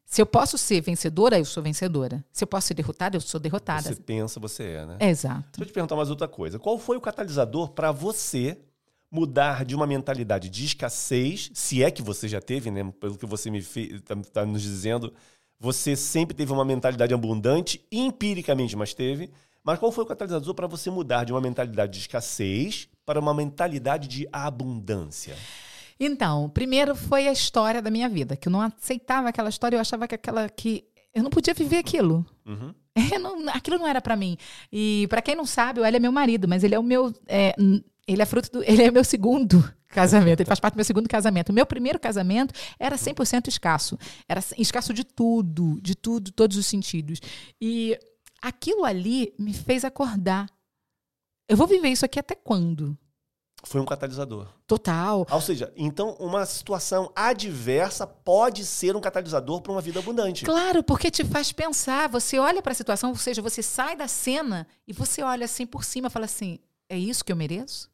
[0.05, 2.23] Se eu posso ser vencedora, eu sou vencedora.
[2.31, 3.95] Se eu posso ser derrotada, eu sou derrotada.
[3.95, 4.97] Você pensa, você é, né?
[5.01, 5.49] Exato.
[5.53, 6.59] Deixa eu te perguntar mais outra coisa.
[6.59, 8.59] Qual foi o catalisador para você
[9.13, 12.91] mudar de uma mentalidade de escassez, se é que você já teve, né?
[12.99, 15.13] Pelo que você me está tá nos dizendo,
[15.61, 19.31] você sempre teve uma mentalidade abundante, empiricamente, mas teve.
[19.63, 23.35] Mas qual foi o catalisador para você mudar de uma mentalidade de escassez para uma
[23.35, 25.37] mentalidade de abundância?
[26.01, 29.81] Então, primeiro foi a história da minha vida, que eu não aceitava aquela história, eu
[29.81, 32.25] achava que aquela que eu não podia viver aquilo.
[32.47, 32.75] Uhum.
[33.21, 34.37] Não, aquilo não era para mim.
[34.71, 37.11] E para quem não sabe, o Hélio é meu marido, mas ele é o meu
[37.27, 37.55] é,
[38.07, 38.63] ele é fruto do.
[38.65, 41.51] Ele é meu segundo casamento, ele faz parte do meu segundo casamento.
[41.51, 43.99] O meu primeiro casamento era 100% escasso.
[44.27, 47.21] Era escasso de tudo, de tudo, todos os sentidos.
[47.61, 47.99] E
[48.41, 50.49] aquilo ali me fez acordar.
[51.49, 52.97] Eu vou viver isso aqui até quando?
[53.65, 54.49] Foi um catalisador.
[54.67, 55.27] Total.
[55.31, 60.45] Ou seja, então uma situação adversa pode ser um catalisador para uma vida abundante.
[60.45, 62.09] Claro, porque te faz pensar.
[62.09, 65.65] Você olha para a situação, ou seja, você sai da cena e você olha assim
[65.65, 67.92] por cima e fala assim: é isso que eu mereço?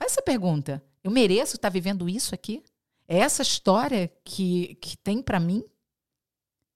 [0.00, 0.82] Faz essa pergunta.
[1.04, 2.62] Eu mereço estar vivendo isso aqui?
[3.06, 5.62] É essa história que, que tem para mim?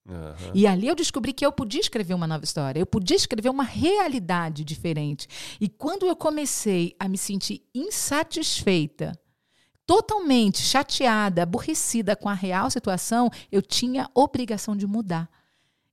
[0.07, 0.51] Uhum.
[0.53, 3.65] E ali eu descobri que eu podia escrever uma nova história, eu podia escrever uma
[3.65, 5.27] realidade diferente.
[5.59, 9.19] E quando eu comecei a me sentir insatisfeita,
[9.87, 15.31] totalmente chateada, aborrecida com a real situação, eu tinha obrigação de mudar.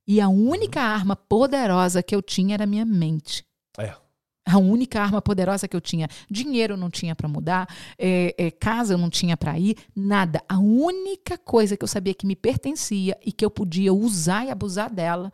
[0.06, 0.86] E a única uhum.
[0.86, 3.46] arma poderosa que eu tinha era a minha mente.
[3.78, 3.94] É.
[4.44, 6.08] A única arma poderosa que eu tinha.
[6.30, 10.42] Dinheiro eu não tinha para mudar, é, é, casa eu não tinha para ir, nada.
[10.48, 14.50] A única coisa que eu sabia que me pertencia e que eu podia usar e
[14.50, 15.32] abusar dela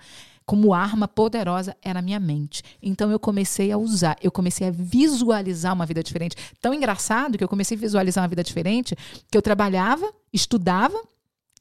[0.48, 2.62] como arma poderosa era a minha mente.
[2.82, 6.36] Então eu comecei a usar, eu comecei a visualizar uma vida diferente.
[6.58, 8.96] Tão engraçado que eu comecei a visualizar uma vida diferente
[9.30, 10.98] que eu trabalhava, estudava,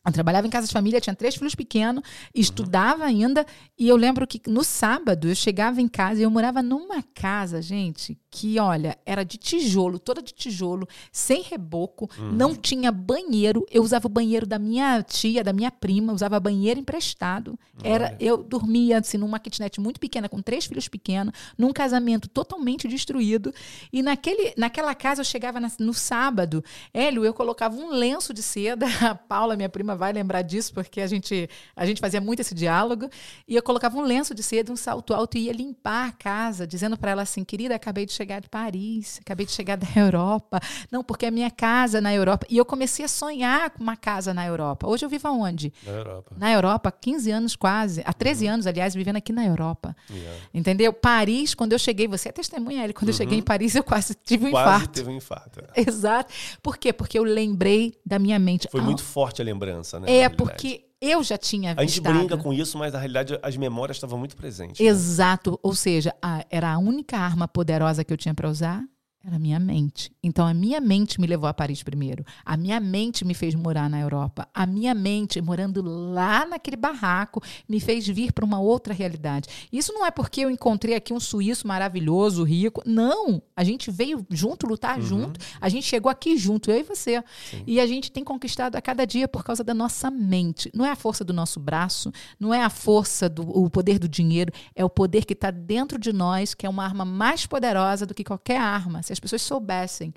[0.08, 2.02] Eu trabalhava em casa de família, tinha três filhos pequenos,
[2.34, 3.46] estudava ainda.
[3.78, 7.62] E eu lembro que no sábado eu chegava em casa e eu morava numa casa,
[7.62, 12.32] gente, que, olha, era de tijolo, toda de tijolo, sem reboco, Uhum.
[12.32, 13.66] não tinha banheiro.
[13.72, 17.58] Eu usava o banheiro da minha tia, da minha prima, usava banheiro emprestado.
[17.84, 22.88] Era, eu dormia assim numa kitnet muito pequena, com três filhos pequenos, num casamento totalmente
[22.88, 23.52] destruído.
[23.92, 28.44] E naquele, naquela casa eu chegava na- no sábado, Hélio, eu colocava um lenço de
[28.44, 28.86] seda.
[29.12, 32.54] A Paula, minha prima, vai lembrar disso, porque a gente, a gente fazia muito esse
[32.54, 33.10] diálogo.
[33.48, 36.68] E eu colocava um lenço de seda, um salto alto e ia limpar a casa,
[36.68, 40.60] dizendo para ela assim: querida, acabei de chegar de Paris, acabei de chegar da Europa.
[40.92, 42.46] Não, porque a minha casa na Europa.
[42.50, 44.88] E eu comecei a sonhar com uma casa na Europa.
[44.88, 45.74] Hoje eu vivo aonde?
[45.86, 46.36] Na Europa.
[46.38, 49.96] Na Europa, há 15 anos quase, há 13 anos, aliás, vivendo aqui na Europa.
[50.12, 50.40] Yeah.
[50.54, 50.92] Entendeu?
[50.94, 54.14] Paris, quando eu cheguei, você é testemunha, ele, quando eu cheguei em Paris, eu quase
[54.14, 54.94] tive um Quase infarto.
[54.94, 55.60] teve um infarto.
[55.74, 55.82] é.
[55.88, 56.34] Exato.
[56.62, 56.92] Por quê?
[56.92, 58.68] Porque eu lembrei da minha mente.
[58.70, 60.12] Foi Ah, muito forte a lembrança, né?
[60.12, 63.98] É, porque eu já tinha A gente brinca com isso, mas na realidade as memórias
[63.98, 64.80] estavam muito presentes.
[64.80, 64.86] né?
[64.92, 65.60] Exato.
[65.62, 68.84] Ou seja, a- era a única arma poderosa que eu tinha para usar.
[69.28, 70.10] Era a minha mente.
[70.24, 72.24] Então, a minha mente me levou a Paris primeiro.
[72.46, 74.48] A minha mente me fez morar na Europa.
[74.54, 79.50] A minha mente, morando lá naquele barraco, me fez vir para uma outra realidade.
[79.70, 82.82] Isso não é porque eu encontrei aqui um suíço maravilhoso, rico.
[82.86, 83.42] Não.
[83.54, 85.42] A gente veio junto, lutar junto.
[85.60, 87.22] A gente chegou aqui junto, eu e você.
[87.66, 90.72] E a gente tem conquistado a cada dia por causa da nossa mente.
[90.74, 94.08] Não é a força do nosso braço, não é a força do o poder do
[94.08, 98.06] dinheiro, é o poder que está dentro de nós, que é uma arma mais poderosa
[98.06, 99.04] do que qualquer arma.
[99.04, 100.14] Se as pessoas soubessem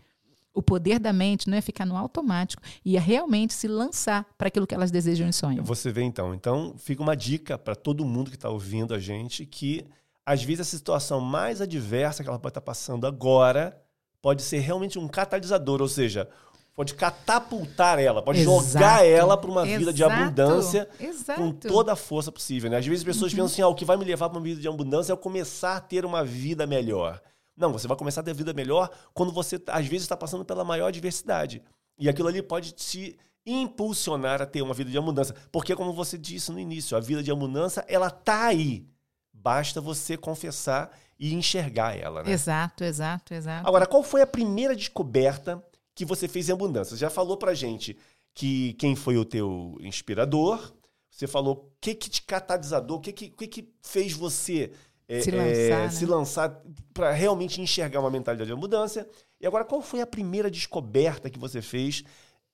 [0.52, 4.66] o poder da mente, não ia ficar no automático, ia realmente se lançar para aquilo
[4.66, 5.64] que elas desejam e sonham.
[5.64, 6.34] Você vê então.
[6.34, 9.86] Então, fica uma dica para todo mundo que está ouvindo a gente que
[10.26, 13.80] às vezes a situação mais adversa que ela pode estar passando agora
[14.20, 16.28] pode ser realmente um catalisador, ou seja,
[16.74, 18.68] pode catapultar ela, pode Exato.
[18.68, 21.40] jogar ela para uma vida de abundância Exato.
[21.40, 22.68] com toda a força possível.
[22.68, 22.76] Né?
[22.76, 24.60] Às vezes as pessoas pensam assim, ah, o que vai me levar para uma vida
[24.60, 27.20] de abundância é eu começar a ter uma vida melhor.
[27.56, 30.64] Não, você vai começar a ter vida melhor quando você, às vezes, está passando pela
[30.64, 31.62] maior adversidade.
[31.98, 35.34] E aquilo ali pode te impulsionar a ter uma vida de abundância.
[35.50, 38.86] Porque, como você disse no início, a vida de abundância, ela tá aí.
[39.32, 42.32] Basta você confessar e enxergar ela, né?
[42.32, 43.68] Exato, exato, exato.
[43.68, 45.62] Agora, qual foi a primeira descoberta
[45.94, 46.96] que você fez em abundância?
[46.96, 47.96] Você já falou pra gente
[48.34, 50.72] que quem foi o teu inspirador.
[51.10, 54.72] Você falou o que que te catalisador, o que que, que, que fez você
[55.10, 55.90] é, Se é, lançar, né?
[55.90, 56.62] se lançar
[56.94, 59.08] para realmente enxergar uma mentalidade de abundância.
[59.40, 62.04] E agora, qual foi a primeira descoberta que você fez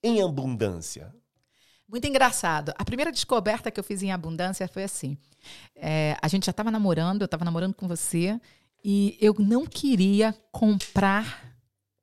[0.01, 1.13] em abundância?
[1.87, 2.73] Muito engraçado.
[2.75, 5.15] A primeira descoberta que eu fiz em abundância foi assim:
[5.75, 8.41] é, a gente já estava namorando, eu estava namorando com você,
[8.83, 11.55] e eu não queria comprar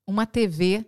[0.07, 0.87] uma TV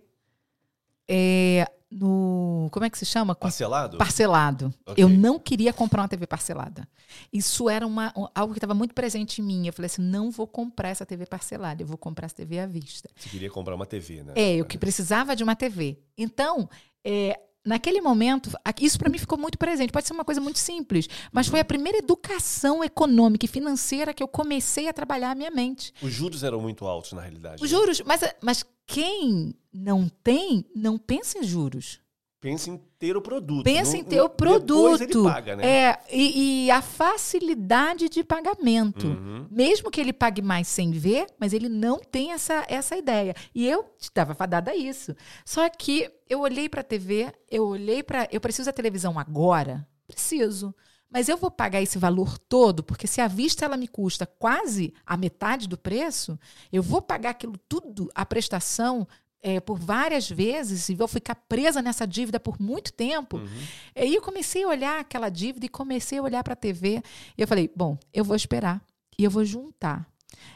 [1.09, 2.69] é, no.
[2.71, 3.33] Como é que se chama?
[3.33, 3.97] Parcelado?
[3.97, 4.73] Parcelado.
[4.85, 5.03] Ok.
[5.03, 6.87] Eu não queria comprar uma TV parcelada.
[7.31, 9.67] Isso era uma, algo que estava muito presente em mim.
[9.67, 12.65] Eu falei assim: não vou comprar essa TV parcelada, eu vou comprar essa TV à
[12.65, 13.09] vista.
[13.15, 14.33] Você queria comprar uma TV, né?
[14.35, 15.99] É, eu que precisava de uma TV.
[16.17, 16.69] Então,
[17.03, 18.49] é, naquele momento,
[18.81, 19.91] isso para mim ficou muito presente.
[19.91, 24.23] Pode ser uma coisa muito simples, mas foi a primeira educação econômica e financeira que
[24.23, 25.93] eu comecei a trabalhar a minha mente.
[26.01, 27.63] Os juros eram muito altos, na realidade.
[27.63, 27.77] Os né?
[27.77, 31.99] juros, mas, mas quem não tem, não pensa em juros.
[32.39, 33.63] Pensa em ter o produto.
[33.63, 35.01] Pensa No- em ter o Depois produto.
[35.03, 35.65] ele paga, né?
[35.67, 39.07] É, e, e a facilidade de pagamento.
[39.07, 39.47] Uhum.
[39.49, 43.33] Mesmo que ele pague mais sem ver, mas ele não tem essa, essa ideia.
[43.53, 45.15] E eu estava fadada a isso.
[45.43, 48.27] Só que eu olhei para a TV, eu olhei para.
[48.31, 49.87] Eu preciso da televisão agora?
[50.07, 50.73] Preciso.
[51.09, 54.93] Mas eu vou pagar esse valor todo, porque se a vista ela me custa quase
[55.05, 56.37] a metade do preço,
[56.71, 59.07] eu vou pagar aquilo tudo, a prestação,
[59.41, 63.37] é, por várias vezes, e vou ficar presa nessa dívida por muito tempo.
[63.37, 63.47] Uhum.
[63.95, 67.01] Aí eu comecei a olhar aquela dívida e comecei a olhar para a TV.
[67.37, 68.81] E eu falei, bom, eu vou esperar
[69.17, 70.07] e eu vou juntar.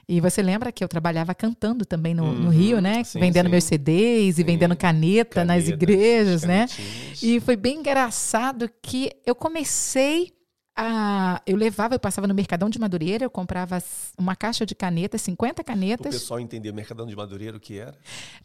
[0.08, 3.04] E você lembra que eu trabalhava cantando também no, no Uhum, Rio, né?
[3.04, 3.52] sim, vendendo sim.
[3.52, 4.42] meus CDs Sim.
[4.42, 6.66] e vendendo caneta nas igrejas, né?
[7.22, 10.32] E foi bem engraçado que eu comecei
[10.76, 11.42] a.
[11.46, 13.82] Eu levava, eu passava no Mercadão de Madureira, eu comprava
[14.18, 16.14] uma caixa de canetas, 50 O canetas.
[16.16, 17.94] pessoal entender Mercadão de Madureira o que era.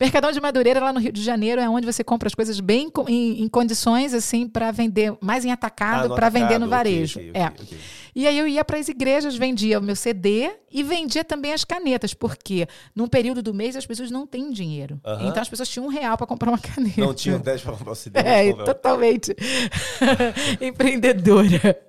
[0.00, 2.90] Mercadão de Madureira, lá no Rio de Janeiro, é onde você compra as coisas bem
[3.08, 7.18] em, em condições, assim, para vender, mais em atacado, Ah, para vender no varejo.
[7.18, 7.46] ok, é.
[7.46, 7.78] ok, ok.
[8.14, 11.64] E aí eu ia para as igrejas, vendia o meu CD e vendia também as
[11.64, 15.00] canetas, porque num período do mês as pessoas não têm dinheiro.
[15.04, 15.28] Aham.
[15.28, 17.00] Então as pessoas tinham um real para comprar uma caneta.
[17.00, 18.18] Não tinha 10 para comprar o CD.
[18.20, 18.74] É, comprava.
[18.74, 19.34] totalmente
[20.60, 21.80] empreendedora.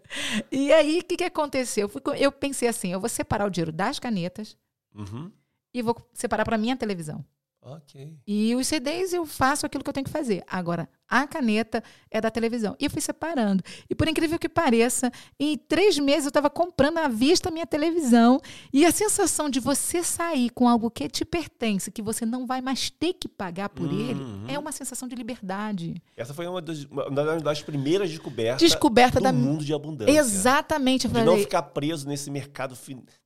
[0.51, 1.83] E aí, o que, que aconteceu?
[1.83, 4.55] Eu, fui eu pensei assim: eu vou separar o dinheiro das canetas
[4.95, 5.31] Uhum.
[5.73, 7.23] e vou separar para minha televisão.
[7.61, 8.15] Ok.
[8.25, 10.41] E os CDs eu faço aquilo que eu tenho que fazer.
[10.47, 12.75] Agora, a caneta é da televisão.
[12.79, 13.61] E eu fui separando.
[13.89, 17.67] E por incrível que pareça, em três meses eu estava comprando à vista a minha
[17.67, 18.39] televisão.
[18.71, 22.61] E a sensação de você sair com algo que te pertence, que você não vai
[22.61, 24.09] mais ter que pagar por Uhum.
[24.45, 26.01] ele, é uma sensação de liberdade.
[26.15, 29.33] Essa foi uma das, uma das primeiras descobertas Descoberta do da.
[29.33, 30.17] mundo de abundância.
[30.17, 31.05] Exatamente.
[31.05, 32.77] Eu De não falei, ficar preso nesse mercado,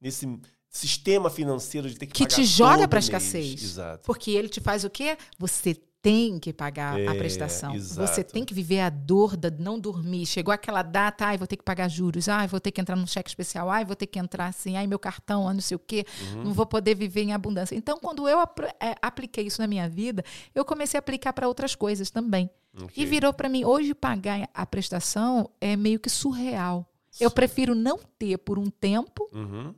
[0.02, 0.26] nesse
[0.71, 3.62] sistema financeiro de ter que, que pagar te joga para escassez.
[3.62, 4.03] Exato.
[4.05, 5.17] Porque ele te faz o quê?
[5.38, 7.75] Você tem que pagar É, a prestação.
[7.75, 8.07] exato.
[8.07, 10.25] Você tem que viver a dor de não dormir.
[10.25, 13.05] Chegou aquela data, ai, vou ter que pagar juros, ai, vou ter que entrar num
[13.05, 15.79] cheque especial, ai, vou ter que entrar assim, ai, meu cartão, ai, não sei o
[15.79, 16.03] quê,
[16.34, 16.45] Uhum.
[16.45, 17.75] não vou poder viver em abundância.
[17.75, 20.23] Então, quando eu é, apliquei isso na minha vida,
[20.55, 22.49] eu comecei a aplicar para outras coisas também.
[22.75, 22.89] Ok.
[22.95, 26.88] E virou para mim, hoje pagar a prestação é meio que surreal.
[27.19, 29.75] Eu prefiro não ter por um tempo Uhum.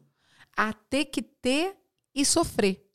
[0.56, 1.76] A ter que ter
[2.14, 2.86] e sofrer.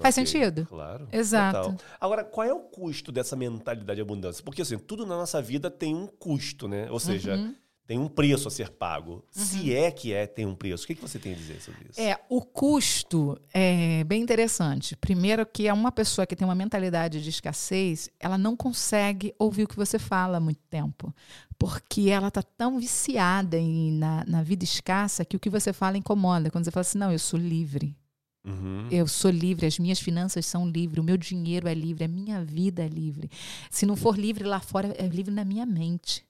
[0.00, 0.64] Faz Ok, sentido?
[0.66, 1.08] Claro.
[1.10, 1.72] Exato.
[1.72, 1.86] Total.
[2.00, 4.44] Agora, qual é o custo dessa mentalidade de abundância?
[4.44, 6.88] Porque assim, tudo na nossa vida tem um custo, né?
[6.90, 7.54] Ou seja, Uhum.
[7.88, 9.24] Tem um preço a ser pago.
[9.30, 10.84] Se é que é, tem um preço.
[10.84, 11.98] O que, que você tem a dizer sobre isso?
[11.98, 14.94] É, o custo é bem interessante.
[14.94, 19.62] Primeiro que é uma pessoa que tem uma mentalidade de escassez, ela não consegue ouvir
[19.62, 21.14] o que você fala há muito tempo.
[21.58, 25.96] Porque ela está tão viciada em, na, na vida escassa que o que você fala
[25.96, 26.50] incomoda.
[26.50, 27.96] Quando você fala assim, não, eu sou livre.
[28.44, 28.86] Uhum.
[28.90, 32.44] Eu sou livre, as minhas finanças são livres, o meu dinheiro é livre, a minha
[32.44, 33.30] vida é livre.
[33.70, 36.27] Se não for livre lá fora, é livre na minha mente.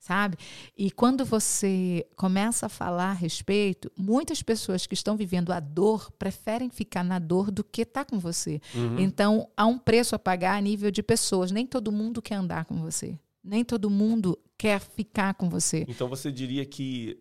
[0.00, 0.38] Sabe?
[0.74, 6.10] E quando você começa a falar a respeito, muitas pessoas que estão vivendo a dor
[6.12, 8.62] preferem ficar na dor do que estar com você.
[8.74, 8.98] Uhum.
[8.98, 11.52] Então, há um preço a pagar a nível de pessoas.
[11.52, 13.18] Nem todo mundo quer andar com você.
[13.44, 15.84] Nem todo mundo quer ficar com você.
[15.86, 17.18] Então você diria que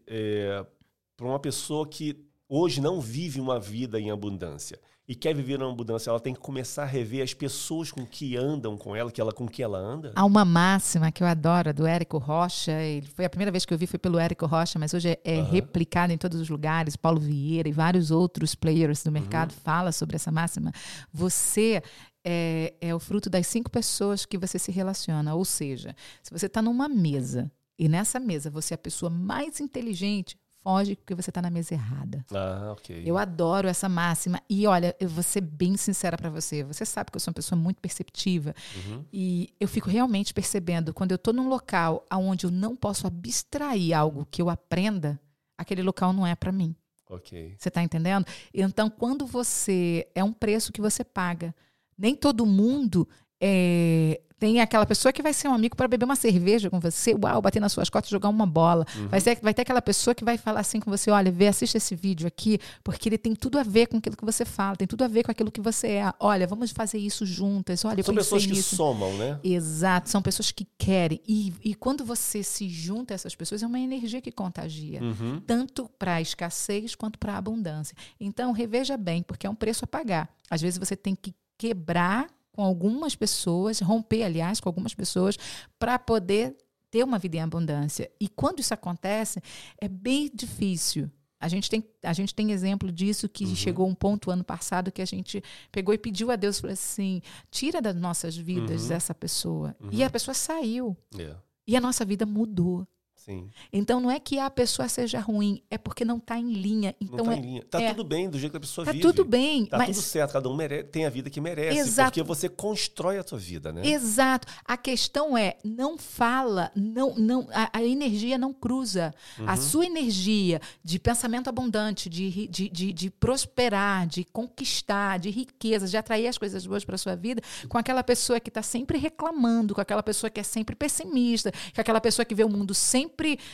[1.18, 5.72] para uma pessoa que hoje não vive uma vida em abundância e quer viver uma
[5.72, 9.20] abundância, ela tem que começar a rever as pessoas com que andam com ela, que
[9.20, 10.14] ela com que ela anda?
[10.16, 12.74] Há uma máxima que eu adoro, do Érico Rocha.
[12.74, 15.20] Ele foi a primeira vez que eu vi foi pelo Érico Rocha, mas hoje é,
[15.24, 15.50] é Aham.
[15.50, 16.96] replicado em todos os lugares.
[16.96, 20.72] Paulo Vieira e vários outros players do mercado falam sobre essa máxima.
[21.12, 21.82] Você
[22.24, 25.34] é, é o fruto das cinco pessoas que você se relaciona.
[25.34, 29.60] Ou seja, se você está numa mesa e nessa mesa você é a pessoa mais
[29.60, 30.38] inteligente,
[30.70, 32.24] foge porque você está na mesa errada.
[32.32, 33.02] Ah, ok.
[33.04, 34.40] Eu adoro essa máxima.
[34.48, 36.64] E olha, eu vou ser bem sincera para você.
[36.64, 38.54] Você sabe que eu sou uma pessoa muito perceptiva.
[38.76, 39.04] Uhum.
[39.12, 43.98] E eu fico realmente percebendo, quando eu estou num local onde eu não posso abstrair
[43.98, 45.20] algo que eu aprenda,
[45.58, 46.76] aquele local não é para mim.
[47.10, 47.56] Ok.
[47.58, 48.26] Você está entendendo?
[48.54, 50.08] Então, quando você.
[50.14, 51.56] É um preço que você paga.
[51.98, 53.10] Nem todo mundo
[53.42, 57.14] é, tem aquela pessoa que vai ser um amigo para beber uma cerveja com você,
[57.14, 58.86] uau, bater nas suas costas, jogar uma bola.
[59.10, 61.76] Vai, ser, vai ter aquela pessoa que vai falar assim com você: olha, vê, assiste
[61.76, 64.88] esse vídeo aqui, porque ele tem tudo a ver com aquilo que você fala, tem
[64.88, 66.14] tudo a ver com aquilo que você é.
[66.20, 67.84] Olha, vamos fazer isso juntas.
[67.84, 68.76] Olha, São pessoas que nisso.
[68.78, 69.40] somam, né?
[69.44, 71.22] Exato, são pessoas que querem.
[71.28, 75.04] E, e quando você se junta a essas pessoas, é uma energia que contagia.
[75.04, 75.42] Uhum.
[75.46, 77.96] Tanto para a escassez quanto para a abundância.
[78.20, 80.30] Então, reveja bem, porque é um preço a pagar.
[80.50, 82.28] Às vezes você tem que quebrar
[82.60, 85.38] com algumas pessoas, romper, aliás, com algumas pessoas,
[85.80, 86.58] para poder
[86.92, 88.12] ter uma vida em abundância.
[88.20, 89.42] E quando isso acontece,
[89.80, 91.10] é bem difícil.
[91.40, 95.02] A gente tem, a gente tem exemplo disso que chegou um ponto ano passado que
[95.02, 95.42] a gente
[95.72, 98.96] pegou e pediu a Deus, falou assim, tira das nossas vidas Uhum.
[98.98, 99.74] essa pessoa.
[99.90, 100.98] E a pessoa saiu.
[101.18, 101.34] É.
[101.66, 102.86] E a nossa vida mudou.
[103.26, 103.50] Sim.
[103.72, 106.96] Então não é que a pessoa seja ruim, é porque não está em linha.
[107.02, 107.64] Então não tá é, em linha.
[107.70, 107.90] Tá é.
[107.90, 109.02] tudo bem do jeito que a pessoa tá vive.
[109.02, 111.78] tudo bem, Tá mas tudo certo, cada um mere- tem a vida que merece.
[111.80, 112.12] Exato.
[112.12, 113.86] Porque você constrói a sua vida, né?
[113.86, 114.48] Exato.
[114.64, 119.14] A questão é, não fala, não, não, a, a energia não cruza.
[119.46, 125.88] A sua energia de pensamento abundante, de, de, de, de prosperar, de conquistar, de riqueza,
[125.88, 129.76] de atrair as coisas boas para sua vida, com aquela pessoa que está sempre reclamando,
[129.76, 133.09] com aquela pessoa que é sempre pessimista, com aquela pessoa que vê o mundo sempre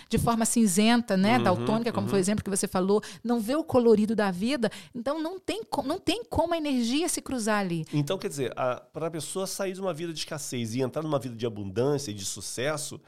[0.09, 1.37] de forma cinzenta, né?
[1.37, 4.69] Uhum, Daltônica, como foi o exemplo que você falou, não vê o colorido da vida.
[4.93, 7.85] Então não tem, não tem como a energia se cruzar ali.
[7.93, 8.53] Então, quer dizer,
[8.93, 12.11] para a pessoa sair de uma vida de escassez e entrar numa vida de abundância
[12.11, 12.99] e de sucesso,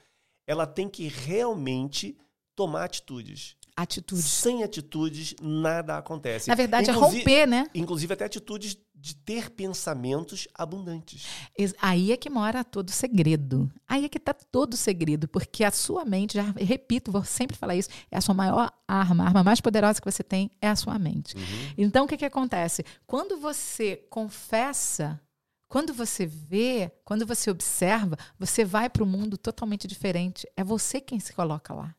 [0.46, 2.18] ela tem que realmente
[2.56, 3.56] tomar atitudes.
[3.76, 4.24] Atitude.
[4.24, 6.50] Sem atitudes, nada acontece.
[6.50, 7.68] Na verdade, Inclusi- é romper, né?
[7.76, 11.28] Inclusive até atitudes de ter pensamentos abundantes.
[11.80, 13.72] Aí é que mora todo o segredo.
[13.88, 17.56] Aí é que está todo o segredo, porque a sua mente, já repito, vou sempre
[17.56, 20.68] falar isso, é a sua maior arma, a arma mais poderosa que você tem é
[20.68, 21.36] a sua mente.
[21.36, 21.74] Uhum.
[21.78, 22.84] Então, o que, que acontece?
[23.06, 25.22] Quando você confessa,
[25.68, 30.50] quando você vê, quando você observa, você vai para o mundo totalmente diferente.
[30.58, 31.96] É você quem se coloca lá.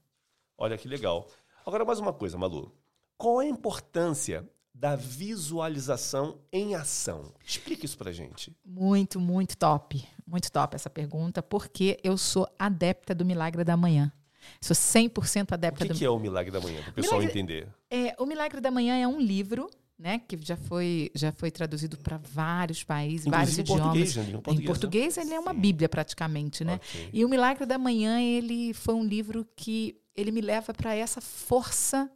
[0.57, 1.29] Olha que legal.
[1.65, 2.75] Agora, mais uma coisa, Malu.
[3.17, 7.33] Qual é a importância da visualização em ação?
[7.45, 8.55] Explica isso pra gente.
[8.65, 10.07] Muito, muito top.
[10.27, 14.13] Muito top essa pergunta, porque eu sou adepta do milagre da manhã.
[14.61, 17.21] Sou 100% O adepta que, do que é o milagre da manhã, para o pessoal
[17.21, 17.69] Milagre- entender?
[17.91, 21.99] É, o Milagre da Manhã é um livro, né, que já foi, já foi traduzido
[21.99, 24.15] para vários países, vários Inclusive em idiomas.
[24.15, 24.23] português, né?
[24.23, 24.67] Em portuguesa.
[24.67, 25.61] português ele é uma Sim.
[25.61, 26.75] bíblia praticamente, né?
[26.75, 27.11] Ok.
[27.13, 31.21] E o Milagre da Manhã, ele foi um livro que ele me leva para essa
[31.21, 32.11] força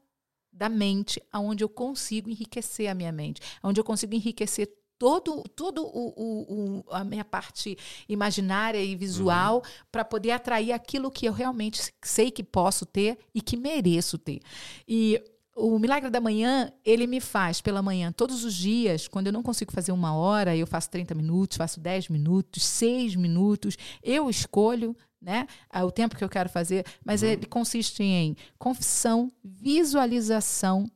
[0.52, 5.82] da mente, aonde eu consigo enriquecer a minha mente, aonde eu consigo enriquecer todo, todo
[5.84, 7.76] o, o- o- a minha parte
[8.08, 9.62] imaginária e visual Uhum.
[9.90, 14.40] para poder atrair aquilo que eu realmente sei que posso ter e que mereço ter.
[14.86, 15.20] E
[15.54, 19.42] o Milagre da Manhã, ele me faz pela manhã, todos os dias, quando eu não
[19.42, 24.96] consigo fazer uma hora, eu faço 30 minutos, faço 10 minutos, 6 minutos, eu escolho
[25.20, 25.46] né,
[25.84, 30.90] o tempo que eu quero fazer, mas ele consiste em confissão, visualização,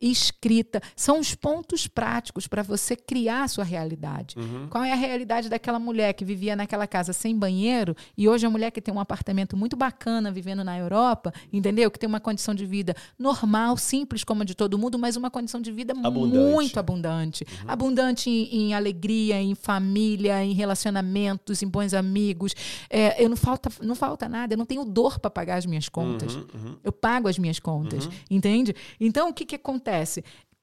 [0.00, 0.80] escrita.
[0.94, 4.36] São os pontos práticos para você criar a sua realidade.
[4.38, 4.68] Uhum.
[4.68, 8.48] Qual é a realidade daquela mulher que vivia naquela casa sem banheiro e hoje é
[8.48, 11.90] uma mulher que tem um apartamento muito bacana vivendo na Europa, entendeu?
[11.90, 15.30] Que tem uma condição de vida normal, simples como a de todo mundo, mas uma
[15.30, 16.52] condição de vida Abundante.
[16.52, 17.46] muito abundante.
[17.66, 22.54] Abundante em, em alegria, em família, em relacionamentos, em bons amigos.
[22.88, 25.88] É, eu não falta, não falta nada, eu não tenho dor para pagar as minhas
[25.88, 26.34] contas.
[26.34, 26.76] Uhum, uhum.
[26.82, 28.74] Eu pago as minhas contas, entende?
[29.00, 29.87] Então, o que, que acontece?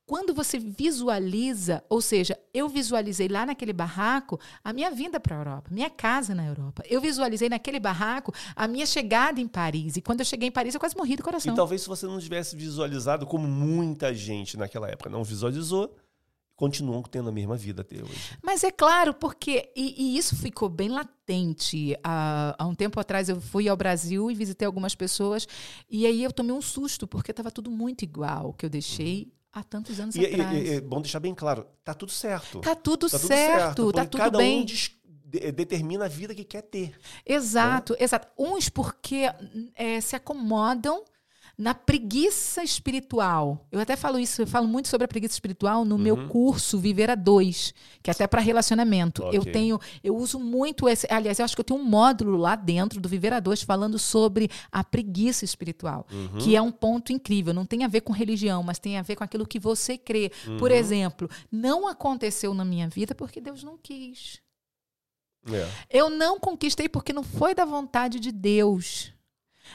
[0.08, 5.40] Quando você visualiza, ou seja, eu visualizei lá naquele barraco a minha vinda para a
[5.40, 6.84] Europa, minha casa na Europa.
[6.88, 9.98] Eu visualizei naquele barraco a minha chegada em Paris.
[9.98, 11.52] E quando eu cheguei em Paris, eu quase morri do coração.
[11.52, 15.92] E talvez se você não tivesse visualizado, como muita gente naquela época não visualizou,
[16.56, 18.38] continuam tendo a mesma vida até hoje.
[18.42, 19.72] Mas é claro, porque.
[19.76, 21.96] E, e isso ficou bem latente.
[22.04, 25.48] Há, há um tempo atrás eu fui ao Brasil e visitei algumas pessoas.
[25.90, 29.64] E aí eu tomei um susto, porque estava tudo muito igual que eu deixei há
[29.64, 30.58] tantos anos E, atrás.
[30.68, 32.60] e- é bom deixar bem claro, tá tudo certo.
[32.60, 34.62] Tá tudo Tá tudo certo, tá tudo cada bem.
[34.62, 34.96] um de-
[35.54, 36.98] determina a vida que quer ter.
[37.26, 38.28] Exato, exato.
[38.38, 39.24] Uns porque
[39.74, 41.04] é, se acomodam
[41.58, 43.66] na preguiça espiritual.
[43.72, 47.10] Eu até falo isso, eu falo muito sobre a preguiça espiritual no meu curso Viver
[47.10, 49.24] a Dois, que é até para relacionamento.
[49.24, 49.38] Ok.
[49.38, 51.08] Eu tenho, eu uso muito esse.
[51.10, 53.98] Aliás, eu acho que eu tenho um módulo lá dentro do Viver a Dois falando
[53.98, 56.06] sobre a preguiça espiritual,
[56.40, 57.54] que é um ponto incrível.
[57.54, 60.32] Não tem a ver com religião, mas tem a ver com aquilo que você crê.
[60.60, 64.42] Por exemplo, não aconteceu na minha vida porque Deus não quis.
[65.52, 65.70] É.
[65.90, 69.15] Eu não conquistei porque não foi da vontade de Deus.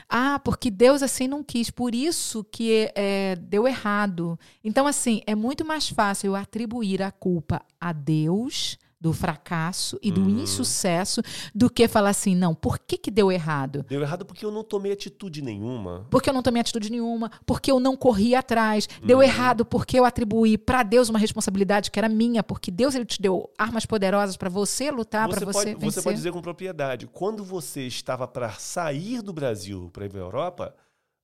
[0.09, 4.39] Ah, porque Deus assim não quis, por isso que é, deu errado.
[4.63, 10.13] Então, assim, é muito mais fácil eu atribuir a culpa a Deus do fracasso e
[10.13, 11.23] do insucesso
[11.55, 13.85] do que falar assim, não, por que, que deu errado?
[13.89, 16.07] Deu errado porque eu não tomei atitude nenhuma.
[16.11, 18.87] Porque eu não tomei atitude nenhuma, porque eu não corri atrás.
[19.03, 23.07] Deu errado porque eu atribuí para Deus uma responsabilidade que era minha, porque Deus ele
[23.07, 25.93] te deu armas poderosas para você lutar, para você, você pode, vencer.
[25.93, 30.19] você pode dizer com propriedade, quando você estava para sair do Brasil para ir para
[30.19, 30.75] a Europa,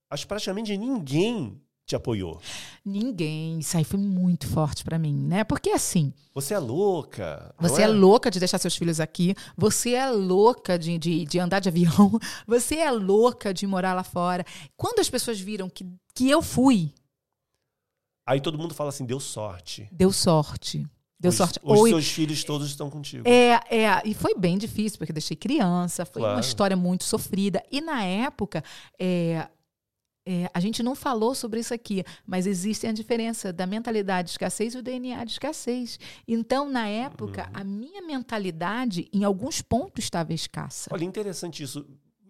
[0.09, 2.39] acho praticamente ninguém te apoiou.
[2.85, 3.59] Ninguém.
[3.59, 5.43] Isso aí foi muito forte pra mim, né?
[5.45, 7.55] Porque assim, Você é louca.
[7.57, 7.87] você é?
[7.87, 12.11] louca de deixar seus filhos aqui, você é louca de, de, de andar de avião,
[12.45, 14.45] você é louca de morar lá fora.
[14.75, 16.93] Quando as pessoas viram que, que eu fui,
[18.29, 19.87] Aí todo mundo fala assim, deu sorte.
[19.89, 20.85] deu sorte.
[21.17, 21.59] Deu os, sorte.
[21.63, 23.23] Os Ou- seus filhos todos estão contigo.
[23.25, 26.35] É, é, e foi bem difícil, porque deixei criança, foi Claro.
[26.35, 27.63] uma história muito sofrida.
[27.71, 28.61] E na época,
[28.99, 29.47] é,
[30.27, 34.31] é, a gente não falou sobre isso aqui, mas existe a diferença da mentalidade de
[34.31, 35.97] escassez e o DNA de escassez.
[36.27, 37.61] Então, na época, Uhum.
[37.61, 40.89] a minha mentalidade, em alguns pontos, estava escassa.
[40.93, 41.85] Olha, interessante isso.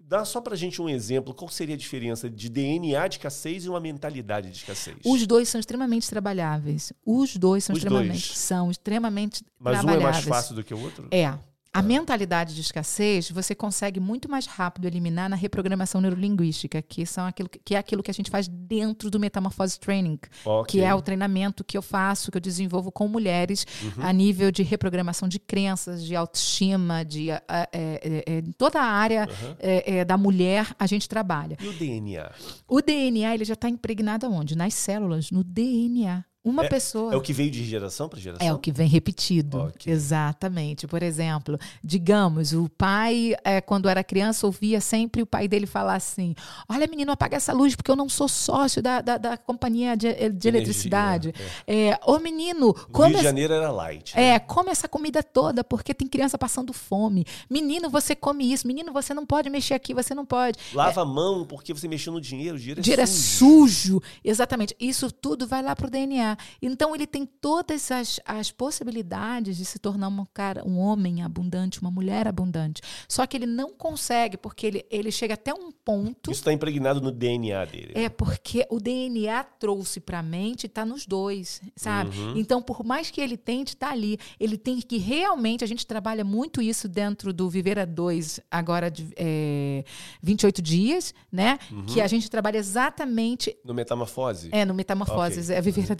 [0.09, 1.33] Dá só pra gente um exemplo.
[1.33, 4.95] Qual seria a diferença de DNA de escassez e uma mentalidade de escassez?
[5.03, 6.93] Os dois são extremamente trabalháveis.
[7.05, 8.37] Os dois são Os extremamente, dois.
[8.37, 10.25] são extremamente Mas um é trabalháveis.
[10.25, 11.07] mais fácil do que o outro?
[11.11, 11.37] É.
[11.77, 17.25] A mentalidade de escassez você consegue muito mais rápido eliminar na reprogramação neurolinguística, que, são
[17.27, 20.71] aquilo, que é aquilo que a gente faz dentro do Metamorphose Training, Ok.
[20.79, 24.03] que é o treinamento que eu faço, que eu desenvolvo com mulheres Uhum.
[24.03, 28.85] a nível de reprogramação de crenças, de autoestima, de é, é, é, em toda a
[28.85, 30.05] área Uhum.
[30.07, 31.57] da mulher a gente trabalha.
[31.61, 32.31] E o DNA?
[32.67, 34.57] O DNA ele já está impregnado aonde?
[34.57, 36.23] Nas células, no DNA.
[36.49, 37.13] Uma pessoa.
[37.13, 38.45] É o que veio de geração para geração?
[38.47, 39.59] É o que vem repetido.
[39.59, 39.91] Ok.
[39.91, 40.87] Exatamente.
[40.87, 45.95] Por exemplo, digamos, o pai, é, quando era criança, ouvia sempre o pai dele falar
[45.95, 46.35] assim:
[46.69, 50.29] Olha, menino, apaga essa luz, porque eu não sou sócio da, da, da companhia de,
[50.29, 51.33] de eletricidade.
[51.65, 54.15] É, Ô, menino, No come, Rio de Janeiro era light.
[54.15, 54.29] né?
[54.35, 57.25] é, come essa comida toda, porque tem criança passando fome.
[57.49, 58.67] Menino, você come isso.
[58.67, 60.57] Menino, você não pode mexer aqui, você não pode.
[60.73, 62.55] Lava a mão porque você mexeu no dinheiro.
[62.55, 63.67] O dinheiro é Dinheiro é sujo.
[63.97, 64.01] sujo.
[64.23, 64.75] Exatamente.
[64.79, 66.36] Isso tudo vai lá pro DNA.
[66.61, 71.81] Então ele tem todas as, as possibilidades de se tornar um cara, um homem abundante,
[71.81, 72.81] uma mulher abundante.
[73.07, 76.31] Só que ele não consegue, porque ele, ele chega até um ponto.
[76.31, 77.91] Isso está impregnado no DNA dele.
[77.95, 82.17] É porque o DNA trouxe para a mente, está nos dois, sabe?
[82.17, 82.37] Uhum.
[82.37, 84.17] Então, por mais que ele tente, está ali.
[84.39, 88.89] Ele tem que realmente, a gente trabalha muito isso dentro do Viver a Dois, agora
[88.89, 89.83] de é,
[90.21, 91.59] 28 dias, né?
[91.71, 91.85] Uhum.
[91.85, 93.55] Que a gente trabalha exatamente.
[93.63, 94.49] No Metamorfose?
[94.51, 95.49] É, no Metamorfoses.
[95.49, 95.95] É, Viver a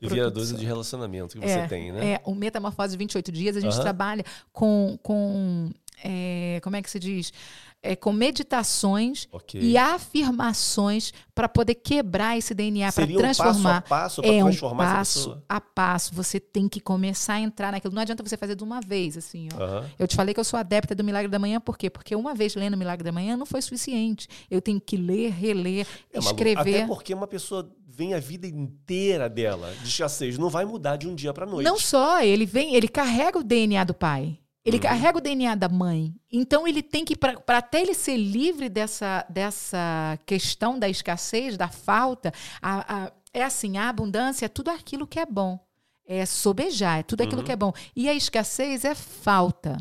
[0.00, 2.12] Dois é outro é de relacionamento que É, você tem, né?
[2.14, 3.82] É, o Metamorfose 28 dias, a gente Aham.
[3.82, 4.98] trabalha com.
[5.02, 5.70] com
[6.04, 7.32] é, como é que se diz?
[7.80, 9.60] É, com meditações Ok.
[9.60, 13.82] e afirmações para poder quebrar esse DNA, para Seria um transformar.
[13.82, 16.14] passo a passo para é um transformar essa passo a passo.
[16.14, 17.94] Você tem que começar a entrar naquilo.
[17.94, 19.62] Não adianta você fazer de uma vez, assim, ó.
[19.62, 19.90] Aham.
[19.98, 21.88] Eu te falei que eu sou adepta do Milagre da Manhã, por quê?
[21.88, 24.26] Porque uma vez lendo o Milagre da Manhã não foi suficiente.
[24.50, 26.60] Eu tenho que ler, reler, É, Malu, escrever.
[26.60, 31.06] Até porque uma pessoa vem a vida inteira dela de escassez, não vai mudar de
[31.08, 31.64] um dia para noite.
[31.64, 34.38] Não só, ele vem, ele carrega o DNA do pai.
[34.68, 34.82] Ele Uhum.
[34.82, 36.14] carrega o DNA da mãe.
[36.30, 41.68] Então ele tem que, para até ele ser livre dessa, dessa questão da escassez, da
[41.68, 45.58] falta, a- a- é assim, a abundância é tudo aquilo que é bom.
[46.06, 47.44] É sobejar, é tudo aquilo Uhum.
[47.46, 47.72] que é bom.
[47.94, 49.76] E a escassez é falta.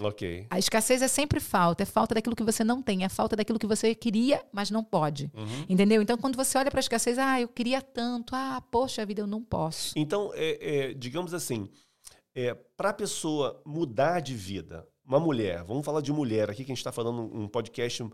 [0.00, 0.46] Ok.
[0.50, 1.82] A escassez é sempre falta.
[1.82, 3.04] É falta daquilo que você não tem.
[3.04, 5.30] É falta daquilo que você queria, mas não pode.
[5.34, 5.66] Uhum.
[5.68, 6.00] Entendeu?
[6.02, 8.34] Então, quando você olha para a escassez, ah, eu queria tanto.
[8.34, 9.92] Ah, poxa vida, eu não posso.
[9.96, 10.58] Então, é,
[10.90, 11.68] é, digamos assim,
[12.76, 16.74] para a pessoa mudar de vida, uma mulher, vamos falar de mulher aqui, que a
[16.74, 18.04] gente está falando um podcast,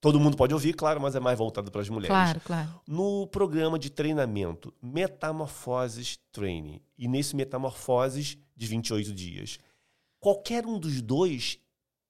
[0.00, 2.08] todo mundo pode ouvir, claro, mas é mais voltado para as mulheres.
[2.08, 2.80] Claro, claro.
[2.86, 9.58] No programa de treinamento Metamorfoses Training, e nesse Metamorfoses de 28 dias,
[10.20, 11.58] qualquer um dos dois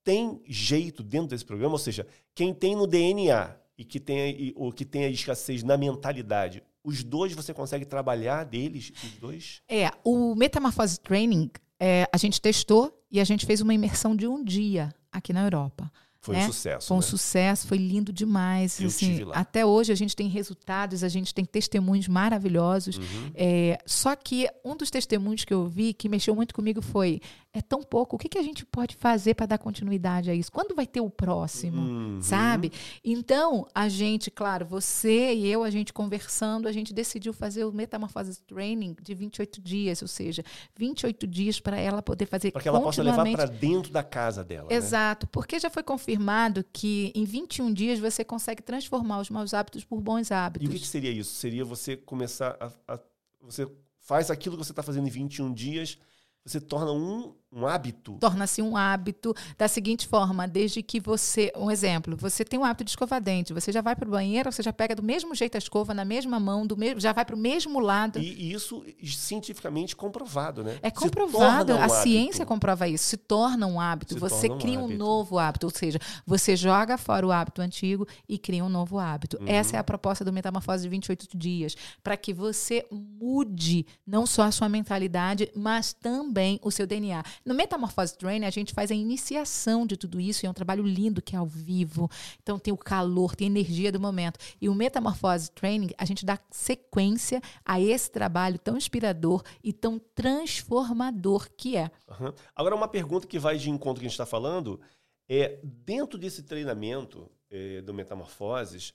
[0.03, 4.53] tem jeito dentro desse programa, ou seja, quem tem no DNA e que tem, e,
[4.57, 9.61] ou que tem a escassez na mentalidade, os dois você consegue trabalhar deles, os dois?
[9.69, 14.29] É, o Metamorfose Training, é, a gente testou e a gente fez uma imersão de
[14.29, 15.91] um dia aqui na Europa.
[16.21, 16.89] Foi É, um sucesso.
[16.89, 17.07] Foi um né?
[17.07, 18.81] sucesso, foi lindo demais.
[18.81, 19.35] Eu assim, lá.
[19.37, 22.99] até hoje a gente tem resultados, a gente tem testemunhos maravilhosos.
[22.99, 23.31] Uhum.
[23.35, 27.21] É, só que um dos testemunhos que eu vi que mexeu muito comigo foi:
[27.59, 30.51] é tão pouco, o que, que a gente pode fazer para dar continuidade a isso?
[30.53, 31.81] Quando vai ter o próximo?
[31.81, 32.23] Uhum.
[32.23, 32.71] Sabe?
[33.05, 37.73] Então, a gente, claro, você e eu, a gente conversando, a gente decidiu fazer o
[37.73, 40.45] Metamorfose Training de 28 dias, ou seja,
[40.77, 44.45] 28 dias para ela poder fazer Para que ela possa levar para dentro da casa
[44.45, 44.69] dela.
[44.69, 44.77] né?
[44.77, 49.85] Exato, porque já foi confirmado que em 21 dias você consegue transformar os maus hábitos
[49.85, 50.69] por bons E hábitos.
[50.69, 51.35] o que, que seria isso?
[51.35, 52.95] Seria você começar a.
[52.95, 53.01] a-
[53.41, 53.67] você
[54.01, 55.99] faz aquilo que você está fazendo em 21 dias,
[56.45, 58.17] você torna um, um hábito.
[58.21, 62.85] Torna-se um hábito da seguinte forma, desde que você, um exemplo, você tem o hábito
[62.85, 65.55] de escovar dente, você já vai para o banheiro, você já pega do mesmo jeito
[65.55, 68.19] a escova, na mesma mão, do mesmo, já vai para o mesmo lado.
[68.19, 70.79] E, e isso cientificamente comprovado, né?
[70.83, 72.47] É comprovado, um a ciência hábito.
[72.47, 74.99] comprova isso, se torna um hábito, Se você um cria um hábito.
[74.99, 79.39] novo hábito, ou seja, você joga fora o hábito antigo e cria um novo hábito.
[79.41, 79.49] Uhum.
[79.49, 84.43] Essa é a proposta do Metamorfose de 28 dias, para que você mude não só
[84.43, 87.23] a sua mentalidade, mas também o seu DNA.
[87.47, 90.83] No Metamorfose Training, a gente faz a iniciação de tudo isso, e é um trabalho
[90.83, 92.11] lindo que é ao vivo,
[92.43, 94.37] então tem o calor, tem a energia do momento.
[94.61, 99.97] E o Metamorfose Training, a gente dá sequência a esse trabalho tão inspirador e tão
[100.13, 101.89] transformador que é.
[102.09, 102.35] Aham.
[102.53, 104.81] Agora, uma pergunta que vai de encontro que a gente está falando
[105.29, 108.93] é: dentro desse treinamento eh, do Metamorfoses,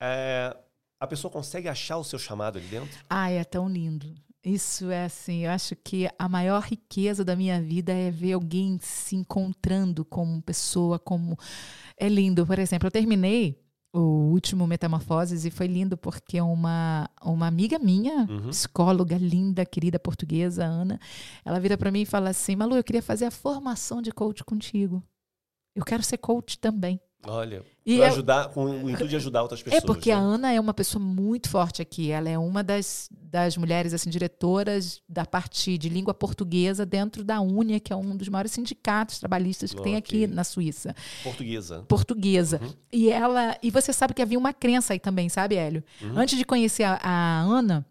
[0.00, 0.56] eh,
[0.98, 2.98] a pessoa consegue achar o seu chamado ali dentro?
[3.10, 4.14] Ai, é tão lindo.
[4.44, 8.78] Isso é assim, eu acho que a maior riqueza da minha vida é ver alguém
[8.80, 11.36] se encontrando como pessoa, como
[11.98, 12.46] é lindo.
[12.46, 13.60] Por exemplo, eu terminei
[13.92, 18.48] o último Metamorfoses e foi lindo porque uma uma amiga minha, Uhum.
[18.48, 20.98] psicóloga linda, querida portuguesa, Ana,
[21.44, 24.42] ela vira para mim e fala assim: "Malu, eu queria fazer a formação de coach
[24.42, 25.02] contigo.
[25.76, 27.62] Eu quero ser coach também." Olha,
[27.92, 29.82] E pra eu- ajudar, com o intuito de ajudar outras pessoas.
[29.82, 30.16] é porque né?
[30.16, 32.10] a Ana é uma pessoa muito forte aqui.
[32.10, 37.40] Ela é uma das, das mulheres assim diretoras da parte de língua portuguesa dentro da
[37.40, 41.84] Unia, que é um dos maiores sindicatos trabalhistas que tem aqui na Suíça, Portuguesa.
[41.88, 42.60] portuguesa.
[42.62, 42.72] Uhum.
[42.92, 45.82] E ela e você sabe que havia uma crença aí também, sabe, Hélio?
[46.02, 46.18] Uhum.
[46.18, 47.84] Antes de conhecer a, a Ana,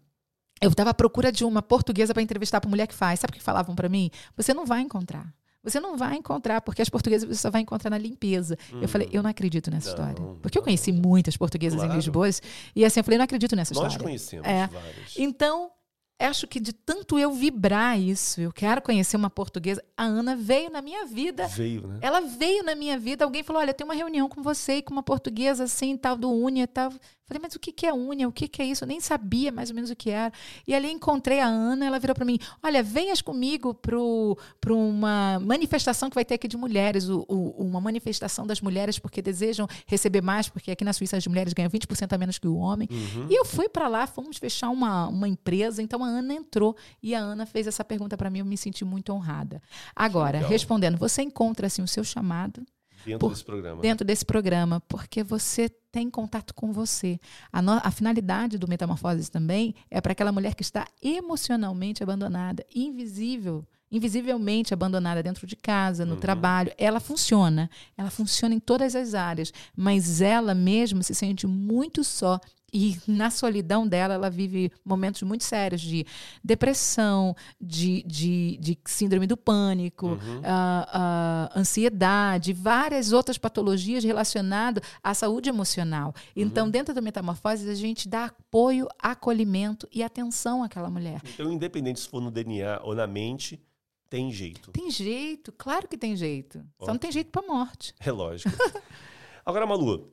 [0.62, 3.20] eu estava à procura de uma portuguesa para entrevistar para mulher que faz.
[3.20, 4.10] Sabe o que falavam para mim?
[4.36, 5.32] Você não vai encontrar.
[5.62, 8.56] Você não vai encontrar, porque as portuguesas você só vai encontrar na limpeza.
[8.80, 10.34] Eu falei, eu não acredito nessa Não, história.
[10.40, 10.64] Porque eu não.
[10.64, 11.92] conheci muitas portuguesas Claro.
[11.92, 12.28] em Lisboa.
[12.74, 14.04] E assim, eu falei, eu não acredito nessa Nós história.
[14.04, 14.66] conhecemos É.
[14.68, 15.14] várias.
[15.18, 15.70] Então,
[16.18, 19.82] acho que de tanto eu vibrar isso, eu quero conhecer uma portuguesa.
[19.96, 21.46] A Ana veio na minha vida.
[21.48, 21.98] Veio, né?
[22.00, 23.24] Ela veio na minha vida.
[23.24, 26.30] Alguém falou: Olha, tem uma reunião com você e com uma portuguesa assim, tal, do
[26.30, 26.90] Unia e tal.
[27.30, 28.26] Falei, mas o que, que é unha?
[28.26, 28.82] O que, que é isso?
[28.82, 30.32] Eu nem sabia mais ou menos o que era.
[30.66, 36.10] E ali encontrei a Ana, ela virou para mim: Olha, venhas comigo para uma manifestação
[36.10, 40.20] que vai ter aqui de mulheres, o, o, uma manifestação das mulheres porque desejam receber
[40.20, 42.88] mais, porque aqui na Suíça as mulheres ganham 20% a menos que o homem.
[42.90, 43.28] Uhum.
[43.30, 47.14] E eu fui para lá, fomos fechar uma, uma empresa, então a Ana entrou e
[47.14, 49.62] a Ana fez essa pergunta para mim, eu me senti muito honrada.
[49.94, 50.50] Agora, Legal.
[50.50, 52.66] respondendo, você encontra assim o seu chamado
[53.04, 53.82] Dentro Por- desse programa.
[53.82, 57.18] dentro desse programa, porque você tem contato com você.
[57.52, 62.64] A, no- a finalidade do Metamorfoses também é para aquela mulher que está emocionalmente abandonada,
[62.74, 66.20] invisível, invisivelmente abandonada dentro de casa, no Uhum.
[66.20, 66.72] trabalho.
[66.78, 72.38] Ela funciona, ela funciona em todas as áreas, mas ela mesma se sente muito só.
[72.72, 76.06] E na solidão dela, ela vive momentos muito sérios de
[76.42, 80.40] depressão, de, de, de síndrome do pânico, Uhum.
[80.44, 86.14] ah, ah, ansiedade, várias outras patologias relacionadas à saúde emocional.
[86.36, 86.70] Então, Uhum.
[86.70, 91.20] dentro da metamorfose, a gente dá apoio, acolhimento e atenção àquela mulher.
[91.34, 93.60] Então, independente se for no DNA ou na mente,
[94.08, 94.72] tem jeito.
[94.72, 96.64] Tem jeito, claro que tem jeito.
[96.80, 97.94] Só não tem jeito para morte.
[98.00, 98.50] É lógico.
[99.46, 100.12] Agora, Malu,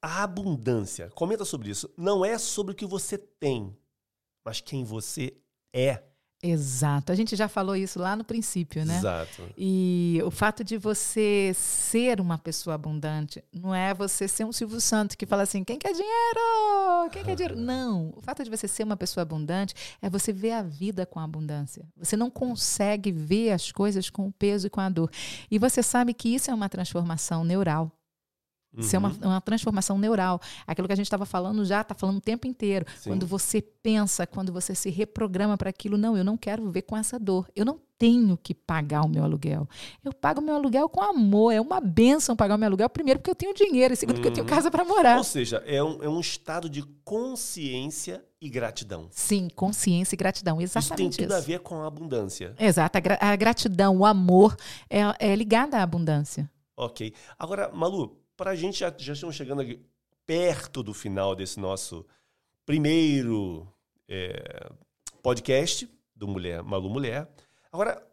[0.00, 1.90] a abundância, comenta sobre isso.
[1.96, 3.76] Não é sobre o que você tem,
[4.44, 5.36] mas quem você
[5.72, 6.02] é.
[6.40, 7.10] Exato.
[7.10, 8.98] A gente já falou isso lá no princípio, né?
[8.98, 9.42] Exato.
[9.56, 14.80] E o fato de você ser uma pessoa abundante não é você ser um Silvio
[14.80, 17.10] Santos que fala assim: quem quer dinheiro?
[17.10, 17.56] Quem quer dinheiro?
[17.60, 18.12] Não.
[18.16, 21.84] O fato de você ser uma pessoa abundante é você ver a vida com abundância.
[21.96, 25.10] Você não consegue ver as coisas com o peso e com a dor.
[25.50, 27.90] E você sabe que isso é uma transformação neural.
[28.78, 29.16] Isso é uma, Uhum.
[29.22, 30.40] uma transformação neural.
[30.66, 32.86] Aquilo que a gente estava falando já, está falando o tempo inteiro.
[32.96, 33.10] Sim.
[33.10, 36.96] Quando você pensa, quando você se reprograma para aquilo, não, eu não quero viver com
[36.96, 37.46] essa dor.
[37.56, 39.68] Eu não tenho que pagar o meu aluguel.
[40.04, 41.52] Eu pago o meu aluguel com amor.
[41.52, 44.28] É uma benção pagar o meu aluguel, primeiro, porque eu tenho dinheiro, e segundo, porque
[44.28, 44.54] eu tenho Uhum.
[44.54, 45.18] casa para morar.
[45.18, 49.08] Ou seja, é um, é um estado de consciência e gratidão.
[49.10, 50.60] Sim, consciência e gratidão.
[50.60, 51.36] Isso tem Exatamente tudo isso.
[51.36, 52.54] a ver com a abundância.
[52.58, 52.96] Exato.
[52.98, 54.56] A, gra- a gratidão, o amor
[54.88, 56.48] é, é ligada à abundância.
[56.76, 57.12] Ok.
[57.38, 59.62] Agora, Malu, para a gente já, já estamos chegando
[60.24, 62.06] perto do final desse nosso
[62.64, 63.66] primeiro
[64.08, 64.70] é,
[65.22, 67.28] podcast do Mulher Malu Mulher.
[67.72, 68.06] Agora,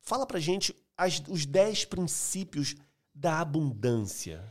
[0.00, 2.74] fala pra gente as- os 10 princípios
[3.14, 4.44] da abundância.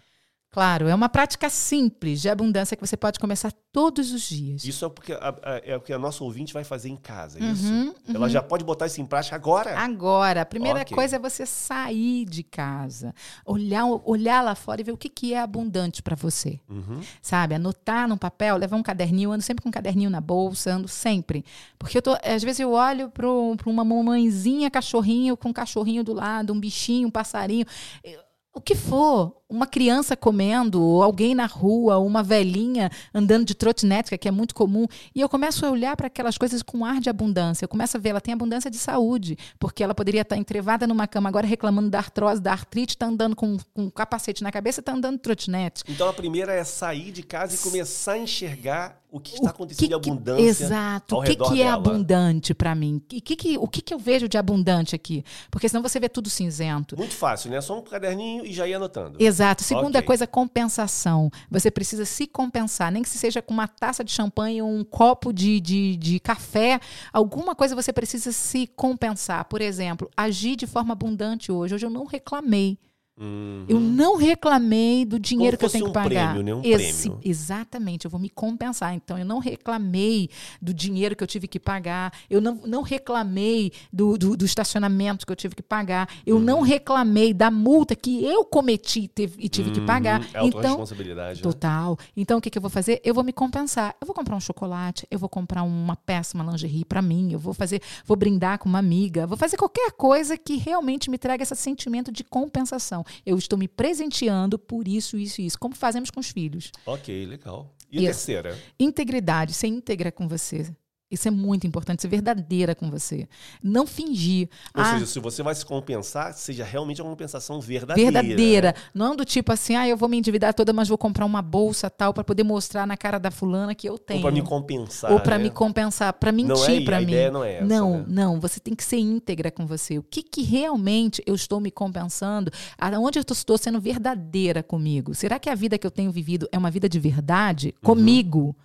[0.54, 4.66] Claro, é uma prática simples de abundância que você pode começar todos os dias.
[4.66, 7.40] Isso é porque a, a- é o que a nossa ouvinte vai fazer em casa,
[7.40, 7.72] é isso?
[7.72, 9.80] Uhum, Ela já pode botar isso em prática agora?
[9.80, 10.94] Agora, a primeira Ok.
[10.94, 15.34] coisa é você sair de casa, olhar, olhar lá fora e ver o que, que
[15.34, 16.60] é abundante para você.
[16.70, 17.00] Uhum.
[17.22, 17.56] Sabe?
[17.56, 21.46] Anotar num papel, levar um caderninho, ando sempre com um caderninho na bolsa, ando sempre.
[21.80, 23.26] Porque eu tô, às vezes eu olho para
[23.66, 27.66] uma mamãezinha cachorrinho com um cachorrinho do lado, um bichinho, um passarinho.
[28.04, 28.20] eu-
[28.54, 34.18] O que for, uma criança comendo, ou alguém na rua, uma velhinha andando de trotinete,
[34.18, 37.10] que é muito comum, e eu começo a olhar para aquelas coisas com ar de
[37.10, 37.64] abundância.
[37.64, 41.08] Eu começo a ver, ela tem abundância de saúde, porque ela poderia estar entrevada numa
[41.08, 44.82] cama agora reclamando da artrose, da artrite, está andando com, com um capacete na cabeça,
[44.82, 45.84] está andando de trotinete.
[45.88, 49.90] Então a primeira é sair de casa e começar a enxergar o que está acontecendo
[49.90, 50.44] de que que- abundância.
[50.66, 51.18] exato.
[51.18, 51.74] O que, que é dela.
[51.76, 53.02] abundante para mim?
[53.12, 55.24] E que que- o que, que eu vejo de abundante aqui?
[55.52, 56.96] Porque senão você vê tudo cinzento.
[56.98, 57.60] Muito fácil, né?
[57.60, 59.18] Só um caderninho e já ia anotando.
[59.20, 59.64] Exato.
[59.64, 60.08] Segunda Ok.
[60.08, 61.30] coisa, compensação.
[61.50, 65.34] Você precisa se compensar, nem que seja com uma taça de champanhe ou um copo
[65.34, 66.80] de, de, de café.
[67.12, 69.46] Alguma coisa você precisa se compensar.
[69.46, 71.76] Por exemplo, agir de forma abundante hoje.
[71.76, 72.78] Hoje eu não reclamei.
[73.20, 73.66] Uhum.
[73.68, 76.34] Eu não reclamei do dinheiro que eu tenho que um pagar.
[76.34, 76.56] prêmio, né?
[76.56, 77.20] Um Esse- prêmio.
[77.24, 78.94] Exatamente, eu vou me compensar.
[78.96, 80.30] Então, eu não reclamei
[80.62, 85.26] do dinheiro que eu tive que pagar, eu não, não reclamei do, do, do estacionamento
[85.26, 86.42] que eu tive que pagar, eu Uhum.
[86.42, 90.22] não reclamei da multa que eu cometi e teve- e tive que pagar.
[90.22, 90.26] Uhum.
[90.26, 91.44] É Então, autorresponsabilidade, né?
[91.44, 91.98] Total.
[92.16, 93.02] Então, o que, que eu vou fazer?
[93.04, 93.96] Eu vou me compensar.
[94.02, 97.40] Eu vou comprar um chocolate, eu vou comprar uma peça, uma lingerie para mim, eu
[97.40, 101.44] vou fazer, vou brindar com uma amiga, vou fazer qualquer coisa que realmente me traga
[101.44, 103.04] esse sentimento de compensação.
[103.26, 106.72] Eu estou me presenteando por isso, isso e isso, como fazemos com os filhos.
[106.86, 107.74] Ok, legal.
[107.92, 108.26] E a Isso.
[108.26, 108.58] terceira?
[108.80, 110.74] Integridade, ser íntegra com você.
[111.12, 113.28] Isso é muito importante, ser verdadeira com você.
[113.62, 114.50] Não fingir.
[114.74, 118.22] Ou Ah, seja, se você vai se compensar, seja realmente uma compensação verdadeira.
[118.22, 118.76] verdadeira.
[118.94, 121.90] Não do tipo assim, ah, eu vou me endividar toda, mas vou comprar uma bolsa
[121.90, 124.20] tal para poder mostrar na cara da fulana que eu tenho.
[124.20, 125.12] Ou para me compensar.
[125.12, 125.44] Ou para né?
[125.44, 127.04] me compensar, para mentir Não é, para mim.
[127.04, 127.66] ideia não é essa.
[127.66, 128.06] não, né?
[128.08, 129.98] não, você tem que ser íntegra com você.
[129.98, 132.50] O que, que realmente eu estou me compensando?
[132.78, 135.14] Aonde eu estou sendo verdadeira comigo?
[135.14, 138.40] Será que a vida que eu tenho vivido é uma vida de verdade comigo?
[138.40, 138.56] Uhum.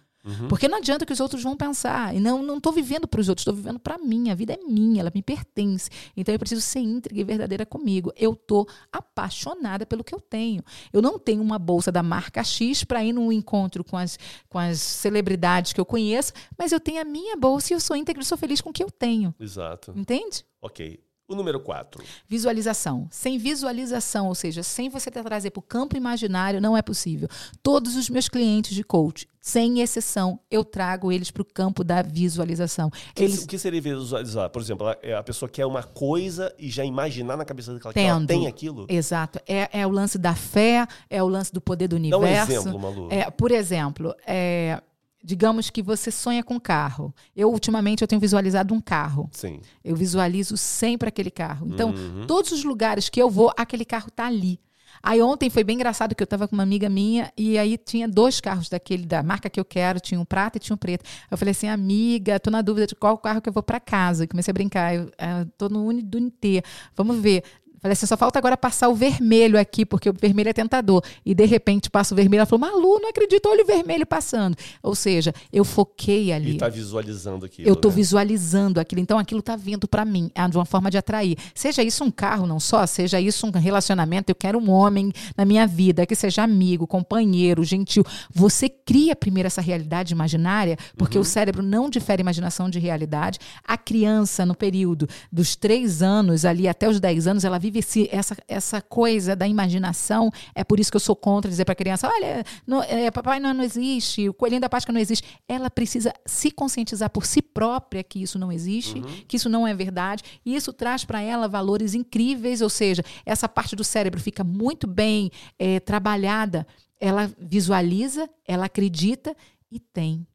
[0.49, 2.15] Porque não adianta que os outros vão pensar.
[2.15, 4.31] E não não estou vivendo para os outros, estou vivendo para mim.
[4.31, 5.91] A vida é minha, ela me pertence.
[6.17, 8.13] Então eu preciso ser íntegra e verdadeira comigo.
[8.17, 10.63] Eu estou apaixonada pelo que eu tenho.
[10.93, 14.19] Eu não tenho uma bolsa da marca X para ir num encontro com as,
[14.49, 17.97] com as celebridades que eu conheço, mas eu tenho a minha bolsa e eu sou
[17.97, 19.35] íntegra e sou feliz com o que eu tenho.
[19.39, 19.93] Exato.
[19.97, 20.45] Entende?
[20.61, 21.06] Ok.
[21.29, 22.05] O número 4.
[22.29, 23.09] Visualização.
[23.11, 27.29] Sem visualização, ou seja, sem você trazer para o campo imaginário, não é possível.
[27.65, 32.01] Todos os meus clientes de coach, sem exceção, eu trago eles para o campo da
[32.01, 32.91] visualização.
[33.13, 33.43] Que, eles...
[33.43, 34.51] O que seria visualizar?
[34.51, 38.25] Por exemplo, a pessoa quer uma coisa e já imaginar na cabeça dela que ela
[38.25, 38.87] tem aquilo?
[38.89, 39.41] Exato.
[39.49, 42.25] É, é, o lance da fé, é o lance do poder do universo.
[42.25, 43.09] Dá um exemplo, Malu.
[43.11, 44.81] É, por exemplo, é,
[45.27, 47.13] digamos que você sonha com carro.
[47.35, 49.29] Eu ultimamente eu tenho visualizado um carro.
[49.33, 49.61] Sim.
[49.85, 51.67] Eu visualizo sempre aquele carro.
[51.69, 52.27] Então, uhum.
[52.29, 54.61] todos os lugares que eu vou, aquele carro está ali.
[55.03, 58.09] Aí ontem foi bem engraçado que eu estava com uma amiga minha e aí tinha
[58.09, 61.05] dois carros daquele da marca que eu quero, tinha um prata e tinha um preto.
[61.29, 64.25] Eu falei assim, amiga, tô na dúvida de qual carro que eu vou para casa.
[64.25, 66.63] Eu comecei a brincar, eu, eu tô no Unidunité.
[66.95, 67.43] Vamos ver.
[67.87, 71.05] Falei assim, só falta agora passar o vermelho aqui, porque o vermelho é tentador.
[71.25, 72.41] E de repente passa o vermelho.
[72.41, 74.57] Ela falou, Malu, não acredito, olha o vermelho passando.
[74.83, 76.51] Ou seja, eu foquei ali.
[76.51, 77.69] E está visualizando aquilo.
[77.69, 77.97] Eu estou né?
[77.97, 79.01] visualizando aquilo.
[79.01, 80.33] Então aquilo está vindo para mim.
[80.35, 81.37] É de uma forma de atrair.
[81.55, 84.31] Seja isso um carro, não só, seja isso um relacionamento.
[84.31, 88.05] Eu quero um homem na minha vida, que seja amigo, companheiro, gentil.
[88.35, 91.23] Você cria primeiro essa realidade imaginária, porque uhum.
[91.23, 93.39] o cérebro não difere imaginação de realidade.
[93.65, 98.09] A criança, no período dos três anos ali até os dez anos, ela vive esse,
[98.11, 100.31] essa, essa coisa da imaginação.
[100.55, 103.41] É por isso que eu sou contra dizer para a criança: olha, não, é, papai
[103.41, 105.27] não, não existe, o coelhinho da Páscoa não existe.
[105.49, 109.25] Ela precisa se conscientizar por si própria que isso não existe, uhum.
[109.27, 110.23] que isso não é verdade.
[110.45, 114.87] E isso traz para ela valores incríveis, ou seja, essa parte do cérebro fica muito
[114.87, 116.67] bem é, trabalhada.
[116.99, 119.37] Ela visualiza, ela acredita
[119.71, 120.27] e tem.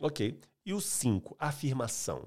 [0.00, 0.38] Ok.
[0.64, 2.22] E o 5, afirmação.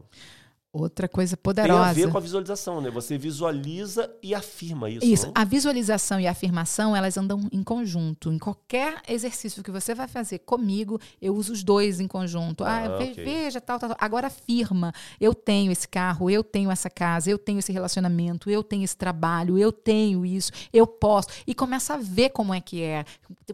[0.74, 1.94] Outra coisa poderosa.
[1.94, 2.90] Tem a ver com a visualização, né?
[2.90, 5.06] Você visualiza e afirma isso.
[5.06, 5.26] Isso.
[5.26, 5.34] Não?
[5.36, 8.32] A visualização e a afirmação, elas andam em conjunto.
[8.32, 12.64] Em qualquer exercício que você vai fazer comigo, eu uso os dois em conjunto.
[12.64, 13.14] Ah, ah okay.
[13.14, 13.98] veja, tal, tal, tal.
[14.00, 14.94] Agora afirma.
[15.20, 18.96] Eu tenho esse carro, eu tenho essa casa, eu tenho esse relacionamento, eu tenho esse
[18.96, 21.28] trabalho, eu tenho isso, eu posso.
[21.46, 23.04] E começa a ver como é que é.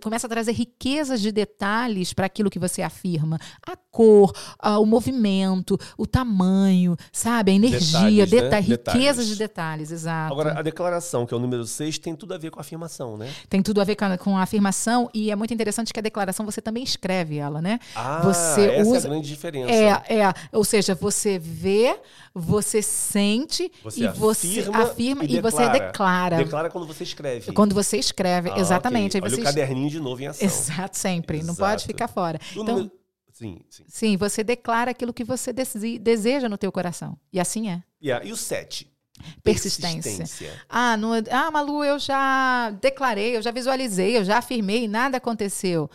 [0.03, 3.39] Começa a trazer riquezas de detalhes para aquilo que você afirma.
[3.65, 4.31] A cor,
[4.63, 7.51] o movimento, o tamanho sabe?
[7.51, 8.59] A energia, detalhes, deta né?
[8.59, 9.27] riqueza detalhes.
[9.27, 10.33] de detalhes, exato.
[10.33, 13.17] Agora, a declaração, que é o número 6, tem tudo a ver com a afirmação,
[13.17, 13.31] né?
[13.49, 16.03] Tem tudo a ver com a, com a afirmação e é muito interessante que a
[16.03, 17.79] declaração você também escreve ela, né?
[17.95, 18.97] Ah, você essa usa...
[18.97, 19.71] é a grande diferença.
[19.71, 20.33] É, é.
[20.51, 21.97] Ou seja, você vê,
[22.33, 26.37] você sente você e você afirma e, e você declara.
[26.37, 27.51] Declara quando você escreve.
[27.51, 29.17] Quando você escreve, ah, exatamente.
[29.17, 29.21] Okay.
[29.21, 29.41] Olha você...
[29.41, 30.45] o caderninho de novo em ação.
[30.47, 31.37] Exato, sempre.
[31.37, 31.47] Exato.
[31.47, 32.39] Não pode ficar fora.
[32.51, 32.91] Então, número...
[33.37, 33.83] Sim, sim.
[33.87, 37.15] Sim, você declara aquilo que você deseja no teu coração.
[37.31, 37.83] E assim é.
[38.01, 38.25] Yeah.
[38.25, 38.91] E o sete?
[39.43, 40.17] Persistência.
[40.17, 40.61] Persistência.
[40.67, 45.87] Ah, no, ah, Malu, eu já declarei, eu já visualizei, eu já afirmei, nada aconteceu.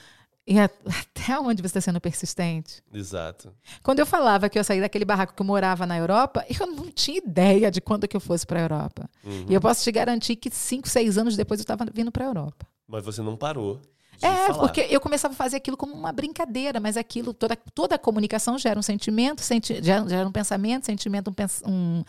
[0.46, 2.80] E até onde você está sendo persistente?
[2.94, 3.52] Exato.
[3.82, 6.92] Quando eu falava que eu saí daquele barraco que eu morava na Europa, eu não
[6.92, 9.10] tinha ideia de quando que eu fosse para a Europa.
[9.24, 9.46] Uhum.
[9.48, 12.28] E eu posso te garantir que cinco, seis anos depois eu estava vindo para a
[12.28, 12.68] Europa.
[12.86, 13.82] Mas você não parou.
[14.22, 14.58] É, falar.
[14.58, 18.58] porque eu começava a fazer aquilo como uma brincadeira, mas aquilo, toda, toda a comunicação
[18.58, 22.04] gera um sentimento, senti, gera, gera, um pensamento, sentimento, um, pens, um,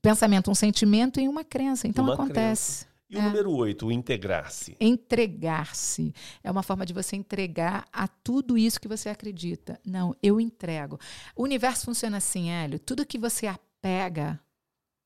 [0.00, 1.86] pensamento, um sentimento e uma crença.
[1.86, 2.84] Então uma acontece.
[2.84, 2.94] Crença.
[3.10, 3.22] E o é.
[3.22, 4.76] número oito, o integrar-se.
[4.80, 6.14] Entregar-se.
[6.42, 9.78] É uma forma de você entregar a tudo isso que você acredita.
[9.84, 10.98] Não, eu entrego.
[11.36, 12.78] O universo funciona assim, Hélio.
[12.78, 14.40] Tudo que você apega,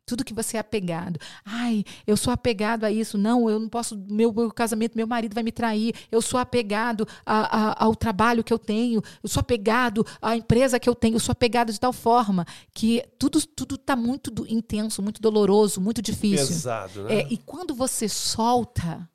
[0.09, 1.21] tudo que você é apegado.
[1.45, 3.19] Ai, eu sou apegado a isso.
[3.19, 3.97] Não, eu não posso.
[4.09, 5.95] Meu, meu casamento, meu marido vai me trair.
[6.11, 9.03] Eu sou apegado a, a, ao trabalho que eu tenho.
[9.23, 11.17] Eu sou apegado à empresa que eu tenho.
[11.17, 15.81] Eu sou apegado de tal forma que tudo tudo está muito do, intenso, muito doloroso,
[15.81, 16.49] muito difícil.
[16.49, 17.17] Pesado, né?
[17.17, 19.09] É, e quando você solta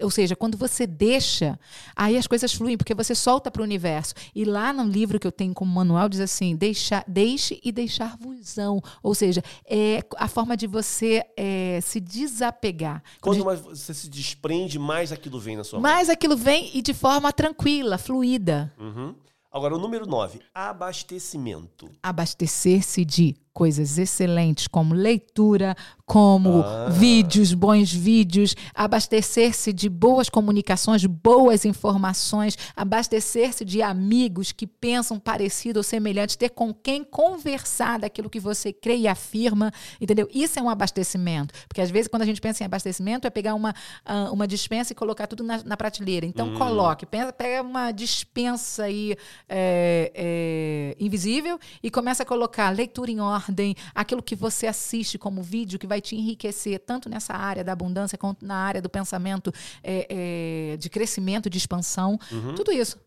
[0.00, 1.58] ou seja, quando você deixa,
[1.94, 4.14] aí as coisas fluem, porque você solta para o universo.
[4.34, 8.16] E lá no livro que eu tenho como manual diz assim: deixa, deixe e deixar
[8.16, 8.82] vusão.
[9.02, 13.02] Ou seja, é a forma de você é, se desapegar.
[13.20, 15.90] Quando mais você se desprende, mais aquilo vem na sua mão.
[15.90, 18.72] Mais aquilo vem e de forma tranquila, fluida.
[18.78, 19.14] Uhum.
[19.50, 21.90] Agora, o número 9, abastecimento.
[22.02, 25.76] Abastecer-se de coisas excelentes como leitura,
[26.06, 26.88] como Ah.
[26.90, 35.80] vídeos, bons vídeos, abastecer-se de boas comunicações, boas informações, abastecer-se de amigos que pensam parecido
[35.80, 39.70] ou semelhante, ter com quem conversar daquilo que você crê e afirma,
[40.00, 40.28] entendeu?
[40.32, 41.52] Isso é um abastecimento.
[41.68, 43.74] Porque às vezes quando a gente pensa em abastecimento é pegar uma,
[44.04, 46.24] ah, uma dispensa e colocar tudo na, na prateleira.
[46.24, 49.14] Então coloque, pensa, pega uma dispensa aí
[49.48, 53.47] é, é, invisível e começa a colocar leitura em ordem,
[53.94, 58.16] aquilo que você assiste como vídeo que vai te enriquecer tanto nessa área da abundância
[58.18, 62.18] quanto na área do pensamento é, é, de crescimento, de expansão,
[62.56, 62.98] tudo isso.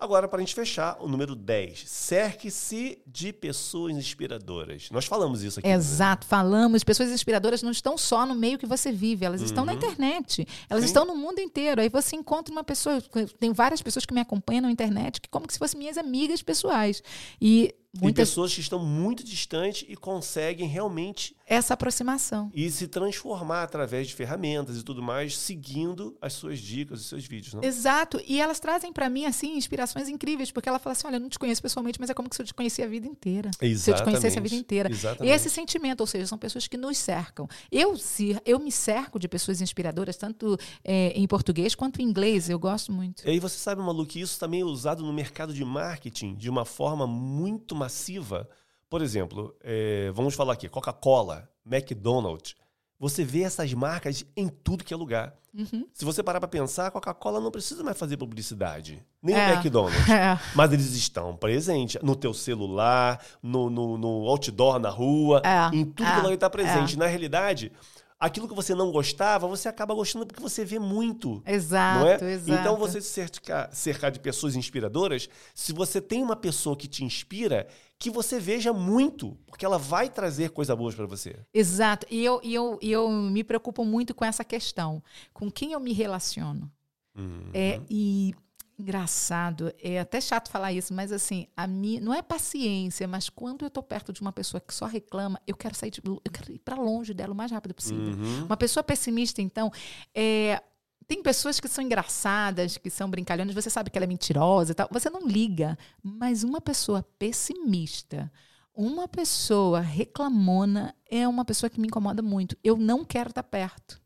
[0.00, 1.84] Agora, para a gente fechar, o número 10.
[1.86, 4.88] Cerque-se de pessoas inspiradoras.
[4.90, 5.68] Nós falamos isso aqui.
[5.68, 5.74] né?
[5.74, 6.82] Exato, falamos.
[6.82, 10.48] Pessoas inspiradoras não estão só no meio que você vive, elas estão na internet.
[10.70, 10.86] Elas Sim.
[10.86, 11.82] estão no mundo inteiro.
[11.82, 12.98] Aí você encontra uma pessoa.
[13.38, 17.02] Tem várias pessoas que me acompanham na internet, que como se fossem minhas amigas pessoais.
[17.38, 18.28] E muitas.
[18.28, 22.50] pessoas que estão muito distantes e conseguem realmente Essa aproximação.
[22.54, 27.24] ir se transformar através de ferramentas e tudo mais, seguindo as suas dicas, os seus
[27.24, 27.64] vídeos, não?
[27.64, 28.20] Exato.
[28.26, 31.28] E elas trazem pra mim, assim, inspirações incríveis, porque ela fala assim: olha, eu não
[31.28, 33.50] te conheço pessoalmente, mas é como se eu te conhecia a vida inteira.
[33.76, 34.90] Se eu te conhecesse a vida inteira.
[34.90, 35.34] Exatamente.
[35.34, 37.48] Esse sentimento, ou seja, são pessoas que nos cercam.
[37.70, 42.48] Eu, se, eu me cerco de pessoas inspiradoras, tanto é, em português quanto em inglês.
[42.48, 43.26] Eu gosto muito.
[43.26, 46.48] E aí você sabe, Malu, que isso também é usado no mercado de marketing de
[46.48, 48.48] uma forma muito massiva.
[48.88, 52.54] Por exemplo, é, vamos falar aqui, Coca-Cola, McDonald's.
[52.98, 55.34] Você vê essas marcas em tudo que é lugar.
[55.54, 55.86] Uhum.
[55.94, 59.02] Se você parar para pensar, a Coca-Cola não precisa mais fazer publicidade.
[59.22, 59.48] Nem É.
[59.48, 59.96] o McDonald's.
[60.08, 60.38] É.
[60.54, 65.84] Mas eles estão presentes no teu celular, no, no, no outdoor na rua, É, em
[65.86, 66.98] tudo é, que está presente.
[66.98, 67.72] Na realidade,
[68.20, 71.42] aquilo que você não gostava, você acaba gostando porque você vê muito.
[71.46, 72.32] Exato, é?
[72.32, 72.60] exato.
[72.60, 77.02] Então, você se cercar, cercar de pessoas inspiradoras, se você tem uma pessoa que te
[77.02, 77.66] inspira,
[77.98, 81.34] que você veja muito, porque ela vai trazer coisa boa para você.
[81.52, 82.06] Exato.
[82.10, 85.02] E eu, e, eu, e eu me preocupo muito com essa questão.
[85.32, 86.70] Com quem eu me relaciono.
[87.16, 87.50] Uhum.
[87.54, 88.34] É, e
[88.80, 93.64] engraçado, é até chato falar isso, mas assim, a mim não é paciência, mas quando
[93.64, 96.52] eu tô perto de uma pessoa que só reclama, eu quero sair de, eu quero
[96.52, 98.14] ir para longe dela o mais rápido possível.
[98.14, 98.46] Uhum.
[98.46, 99.70] Uma pessoa pessimista, então,
[100.14, 100.62] é,
[101.06, 104.74] tem pessoas que são engraçadas, que são brincalhonas, você sabe que ela é mentirosa e
[104.74, 108.30] tal, você não liga, mas uma pessoa pessimista,
[108.74, 112.56] uma pessoa reclamona é uma pessoa que me incomoda muito.
[112.62, 114.00] Eu não quero estar perto.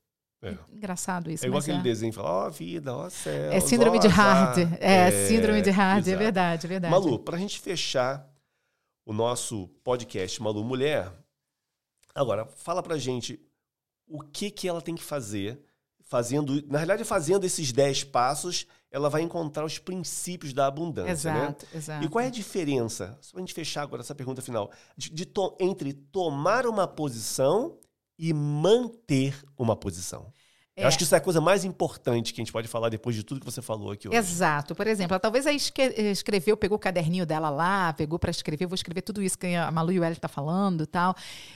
[0.45, 0.57] É.
[0.73, 1.45] Engraçado isso.
[1.45, 1.83] É igual aquele é.
[1.83, 3.53] desenho, fala, ó vida, ó céu.
[3.53, 4.59] É síndrome de Hard.
[4.81, 6.23] É, síndrome de Hard, é exato.
[6.23, 6.91] verdade, é verdade.
[6.93, 8.29] Malu, pra gente fechar
[9.07, 11.11] o nosso podcast Malu Mulher,
[12.15, 13.41] agora, fala pra gente
[14.07, 15.61] o que que ela tem que fazer,
[16.03, 21.41] fazendo, na realidade, fazendo esses 10 passos, ela vai encontrar os princípios da abundância, né?
[21.41, 22.05] Exato, exato.
[22.05, 25.27] E qual é a diferença, só pra gente fechar agora essa pergunta final, de, de
[25.27, 27.77] to- entre tomar uma posição
[28.19, 30.33] e manter uma posição?
[30.77, 30.87] Eu É.
[30.89, 33.23] acho que isso é a coisa mais importante que a gente pode falar depois de
[33.23, 34.17] tudo que você falou aqui hoje.
[34.17, 34.75] Exato.
[34.75, 38.67] Por exemplo, ela talvez aí esque- escreveu, pegou o caderninho dela lá, pegou para escrever,
[38.67, 41.15] vou escrever tudo isso que a Malu e o Hélio tá falando e tal.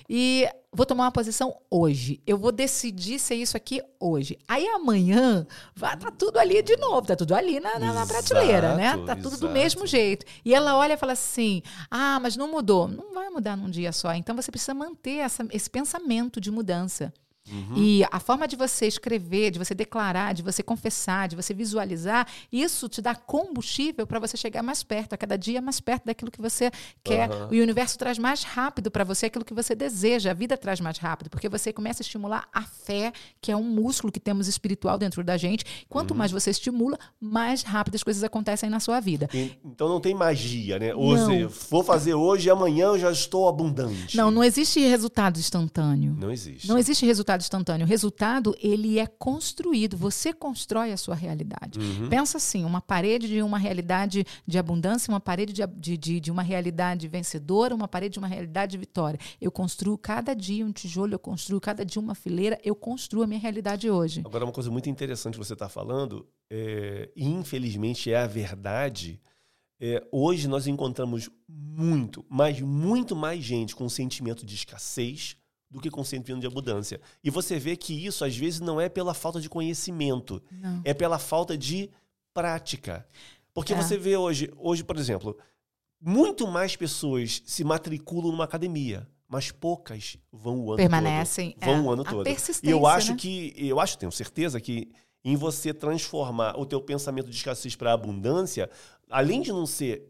[0.08, 2.22] E vou tomar uma posição hoje.
[2.24, 4.38] Eu vou decidir ser isso aqui hoje.
[4.46, 5.44] Aí amanhã
[5.74, 8.96] vai estar tudo ali de novo, tá tudo ali na, na- na Exato, prateleira, né?
[9.04, 9.52] Tá tudo do exato.
[9.52, 10.24] mesmo jeito.
[10.44, 11.60] E ela olha e fala assim:
[11.90, 12.86] ah, mas não mudou.
[12.86, 14.14] Não vai mudar num dia só.
[14.14, 17.12] Então você precisa manter essa- esse pensamento de mudança.
[17.50, 17.74] Uhum.
[17.76, 22.26] E a forma de você escrever, de você declarar, de você confessar, de você visualizar,
[22.52, 26.30] isso te dá combustível para você chegar mais perto, a cada dia mais perto daquilo
[26.30, 26.70] que você
[27.02, 27.30] quer.
[27.30, 27.48] Aham.
[27.50, 30.98] O universo traz mais rápido para você aquilo que você deseja, a vida traz mais
[30.98, 34.98] rápido, porque você começa a estimular a fé, que é um músculo que temos espiritual
[34.98, 35.64] dentro da gente.
[35.88, 36.18] Quanto Uhum.
[36.18, 39.28] mais você estimula, mais rápido as coisas acontecem na sua vida.
[39.64, 40.94] Então não tem magia, né?
[40.94, 44.16] Ou seja, vou fazer hoje e amanhã eu já estou abundante.
[44.16, 46.16] Não, não existe resultado instantâneo.
[46.18, 46.68] Não existe.
[46.68, 47.86] Não existe resultado instantâneo.
[47.86, 49.96] O resultado, ele é construído.
[49.96, 51.78] Você constrói a sua realidade.
[51.78, 52.08] Uhum.
[52.08, 56.42] Pensa assim, uma parede de uma realidade de abundância, uma parede de, de, de, uma
[56.42, 59.18] realidade vencedora, uma parede de uma realidade de vitória.
[59.40, 63.26] Eu construo cada dia um tijolo, eu construo cada dia uma fileira, eu construo a
[63.26, 64.22] minha realidade hoje.
[64.24, 69.20] Agora, uma coisa muito interessante que você está falando, é, e infelizmente é a verdade,
[69.80, 75.36] é, hoje nós encontramos muito, mas muito mais gente com sentimento de escassez
[75.70, 77.00] do que com sentimento de abundância.
[77.22, 80.80] E você vê que isso, às vezes, não é pela falta de conhecimento, Não.
[80.84, 81.90] é pela falta de
[82.32, 83.06] prática.
[83.52, 83.76] Porque É.
[83.76, 85.36] você vê hoje, hoje, por exemplo,
[86.00, 91.52] muito mais pessoas se matriculam numa academia, mas poucas vão o ano Permanecem.
[91.52, 91.64] todo.
[91.66, 92.26] Vão é, o ano todo.
[92.28, 93.16] E eu acho né?
[93.18, 94.90] que, eu acho, tenho certeza que
[95.24, 98.70] em você transformar o teu pensamento de escassez para abundância,
[99.10, 100.06] além de não ser,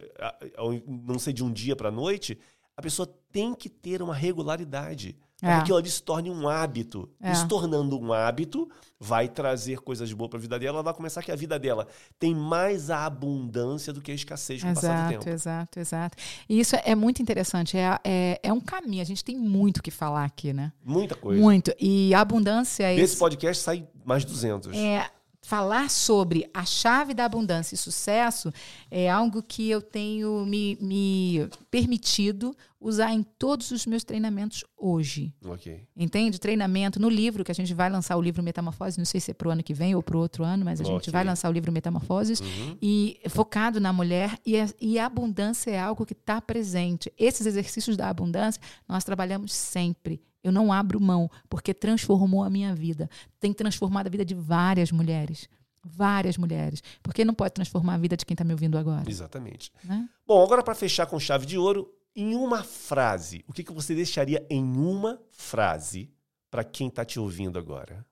[0.87, 2.39] não ser de um dia para a noite,
[2.77, 5.17] a pessoa tem que ter uma regularidade.
[5.41, 5.55] Para É.
[5.57, 7.09] que aquilo ali se torne um hábito.
[7.23, 7.31] É.
[7.33, 8.69] E se tornando um hábito,
[8.99, 10.77] vai trazer coisas boas para a vida dela.
[10.79, 11.87] Ela vai começar que a vida dela
[12.19, 15.29] tem mais a abundância do que a escassez com o passar do Exato, tempo.
[15.31, 16.17] exato, exato.
[16.49, 17.77] E isso é muito interessante.
[17.77, 19.01] É, é, é um caminho.
[19.03, 20.73] A gente tem muito o que falar aqui, né?
[20.85, 21.41] Muita coisa.
[21.41, 21.73] Muito.
[21.79, 24.75] E a abundância é Desse esse- podcast sai mais 200.
[24.77, 25.09] é
[25.49, 28.53] falar sobre a chave da abundância e sucesso
[28.91, 35.33] é algo que eu tenho me, me permitido usar em todos os meus treinamentos hoje.
[35.43, 35.89] Ok.
[35.97, 36.39] Entende?
[36.39, 39.35] Treinamento no livro, que a gente vai lançar o livro Metamorfose, não sei se é
[39.35, 41.13] pro ano que vem ou pro outro ano, mas a gente Ok.
[41.13, 42.77] vai lançar o livro Metamorfoses Uhum.
[42.83, 47.11] e focado na mulher e a, e a abundância é algo que está presente.
[47.17, 50.21] Esses exercícios da abundância nós trabalhamos sempre.
[50.43, 53.11] Eu não abro mão porque transformou a minha vida.
[53.41, 55.49] Tem transformado a vida de várias mulheres.
[55.85, 56.83] Várias mulheres.
[57.03, 59.09] Porque não pode transformar a vida de quem está me ouvindo agora.
[59.09, 59.73] Exatamente.
[59.85, 60.09] Né?
[60.27, 63.95] Bom, agora para fechar com chave de ouro, em uma frase, o que, que você
[63.95, 66.11] deixaria em uma frase
[66.51, 68.05] para quem está te ouvindo agora?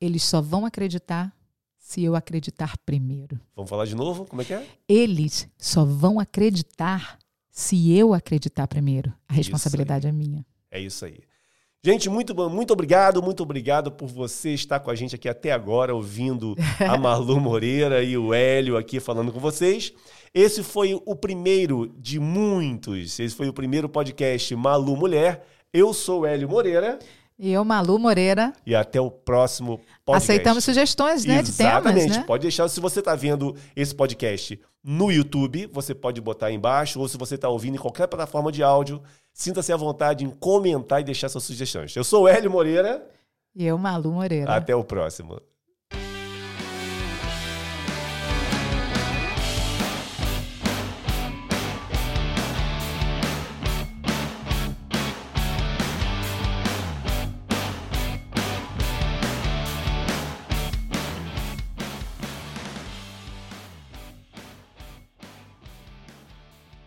[0.00, 1.34] Eles só vão acreditar
[1.78, 3.40] se eu acreditar primeiro.
[3.56, 4.26] Vamos falar de novo?
[4.26, 4.66] Como é que é?
[4.86, 7.18] Eles só vão acreditar
[7.50, 9.12] se eu acreditar primeiro.
[9.26, 10.44] A responsabilidade é minha.
[10.70, 11.18] É isso aí.
[11.84, 15.94] Gente, muito muito obrigado, muito obrigado por você estar com a gente aqui até agora,
[15.94, 19.92] ouvindo a Malu Moreira e o Hélio aqui falando com vocês.
[20.34, 23.20] Esse foi o primeiro de muitos.
[23.20, 25.46] Esse foi o primeiro podcast Malu Mulher.
[25.72, 26.98] Eu sou o Hélio Moreira
[27.38, 30.32] E eu, Malu Moreira, e até o próximo podcast.
[30.32, 32.00] aceitamos sugestões né, de Exatamente.
[32.00, 32.24] temas, né?
[32.24, 32.68] Pode deixar.
[32.68, 37.16] Se você está vendo esse podcast no YouTube, você pode botar aí embaixo, ou se
[37.16, 39.00] você está ouvindo em qualquer plataforma de áudio,
[39.32, 41.94] sinta-se à vontade em comentar e deixar suas sugestões.
[41.94, 43.08] Eu sou o Hélio Moreira.
[43.54, 44.52] E eu, Malu Moreira.
[44.52, 45.40] Até o próximo.